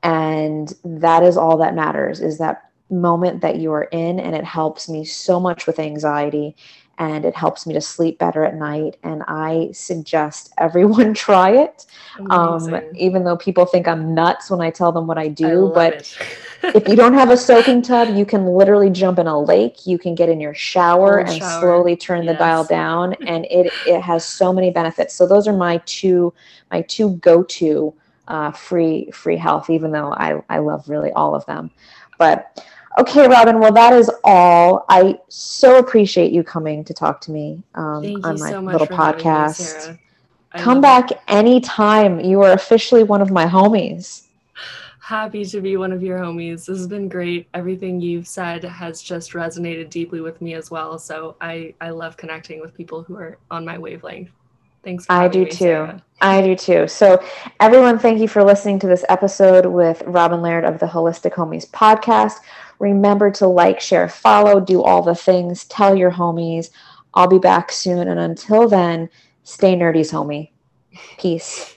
[0.05, 4.21] And that is all that matters is that moment that you are in.
[4.21, 6.55] And it helps me so much with anxiety
[6.99, 8.97] and it helps me to sleep better at night.
[9.03, 11.87] And I suggest everyone try it.
[12.31, 15.75] Um, even though people think I'm nuts when I tell them what I do, I
[15.75, 16.19] but
[16.63, 19.87] if you don't have a soaking tub, you can literally jump in a lake.
[19.87, 21.61] You can get in your shower Cold and shower.
[21.61, 22.35] slowly turn yes.
[22.35, 25.15] the dial down, and it it has so many benefits.
[25.15, 26.33] So those are my two
[26.71, 27.95] my two go to
[28.29, 29.71] uh, free free health.
[29.71, 31.71] Even though I I love really all of them,
[32.19, 32.65] but
[32.99, 33.59] Okay, Robin.
[33.59, 34.85] Well, that is all.
[34.89, 39.93] I so appreciate you coming to talk to me um, on my so little podcast.
[39.93, 39.99] Me,
[40.57, 41.21] Come back it.
[41.29, 42.21] anytime.
[42.21, 44.27] You are officially one of my homies.
[45.01, 46.67] Happy to be one of your homies.
[46.67, 47.49] This has been great.
[47.55, 50.99] Everything you've said has just resonated deeply with me as well.
[50.99, 54.31] So I, I love connecting with people who are on my wavelength.
[54.85, 55.57] Thanks for I do me, too.
[55.57, 56.03] Sarah.
[56.21, 56.89] I do too.
[56.89, 57.23] So,
[57.61, 61.69] everyone, thank you for listening to this episode with Robin Laird of the Holistic Homies
[61.71, 62.41] podcast.
[62.83, 66.71] Remember to like, share, follow, do all the things, tell your homies.
[67.15, 68.09] I'll be back soon.
[68.09, 69.09] And until then,
[69.45, 70.51] stay nerdy's homie.
[71.17, 71.77] Peace.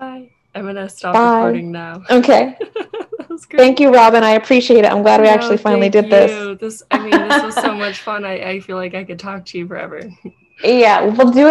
[0.00, 0.30] Bye.
[0.54, 1.36] I'm gonna stop Bye.
[1.36, 2.02] recording now.
[2.10, 2.56] Okay.
[3.18, 3.58] that was great.
[3.58, 4.22] Thank you, Robin.
[4.22, 4.90] I appreciate it.
[4.90, 6.58] I'm glad we No, actually finally did this.
[6.58, 8.24] This I mean, this was so much fun.
[8.24, 10.02] I, I feel like I could talk to you forever.
[10.64, 11.50] Yeah, we'll do it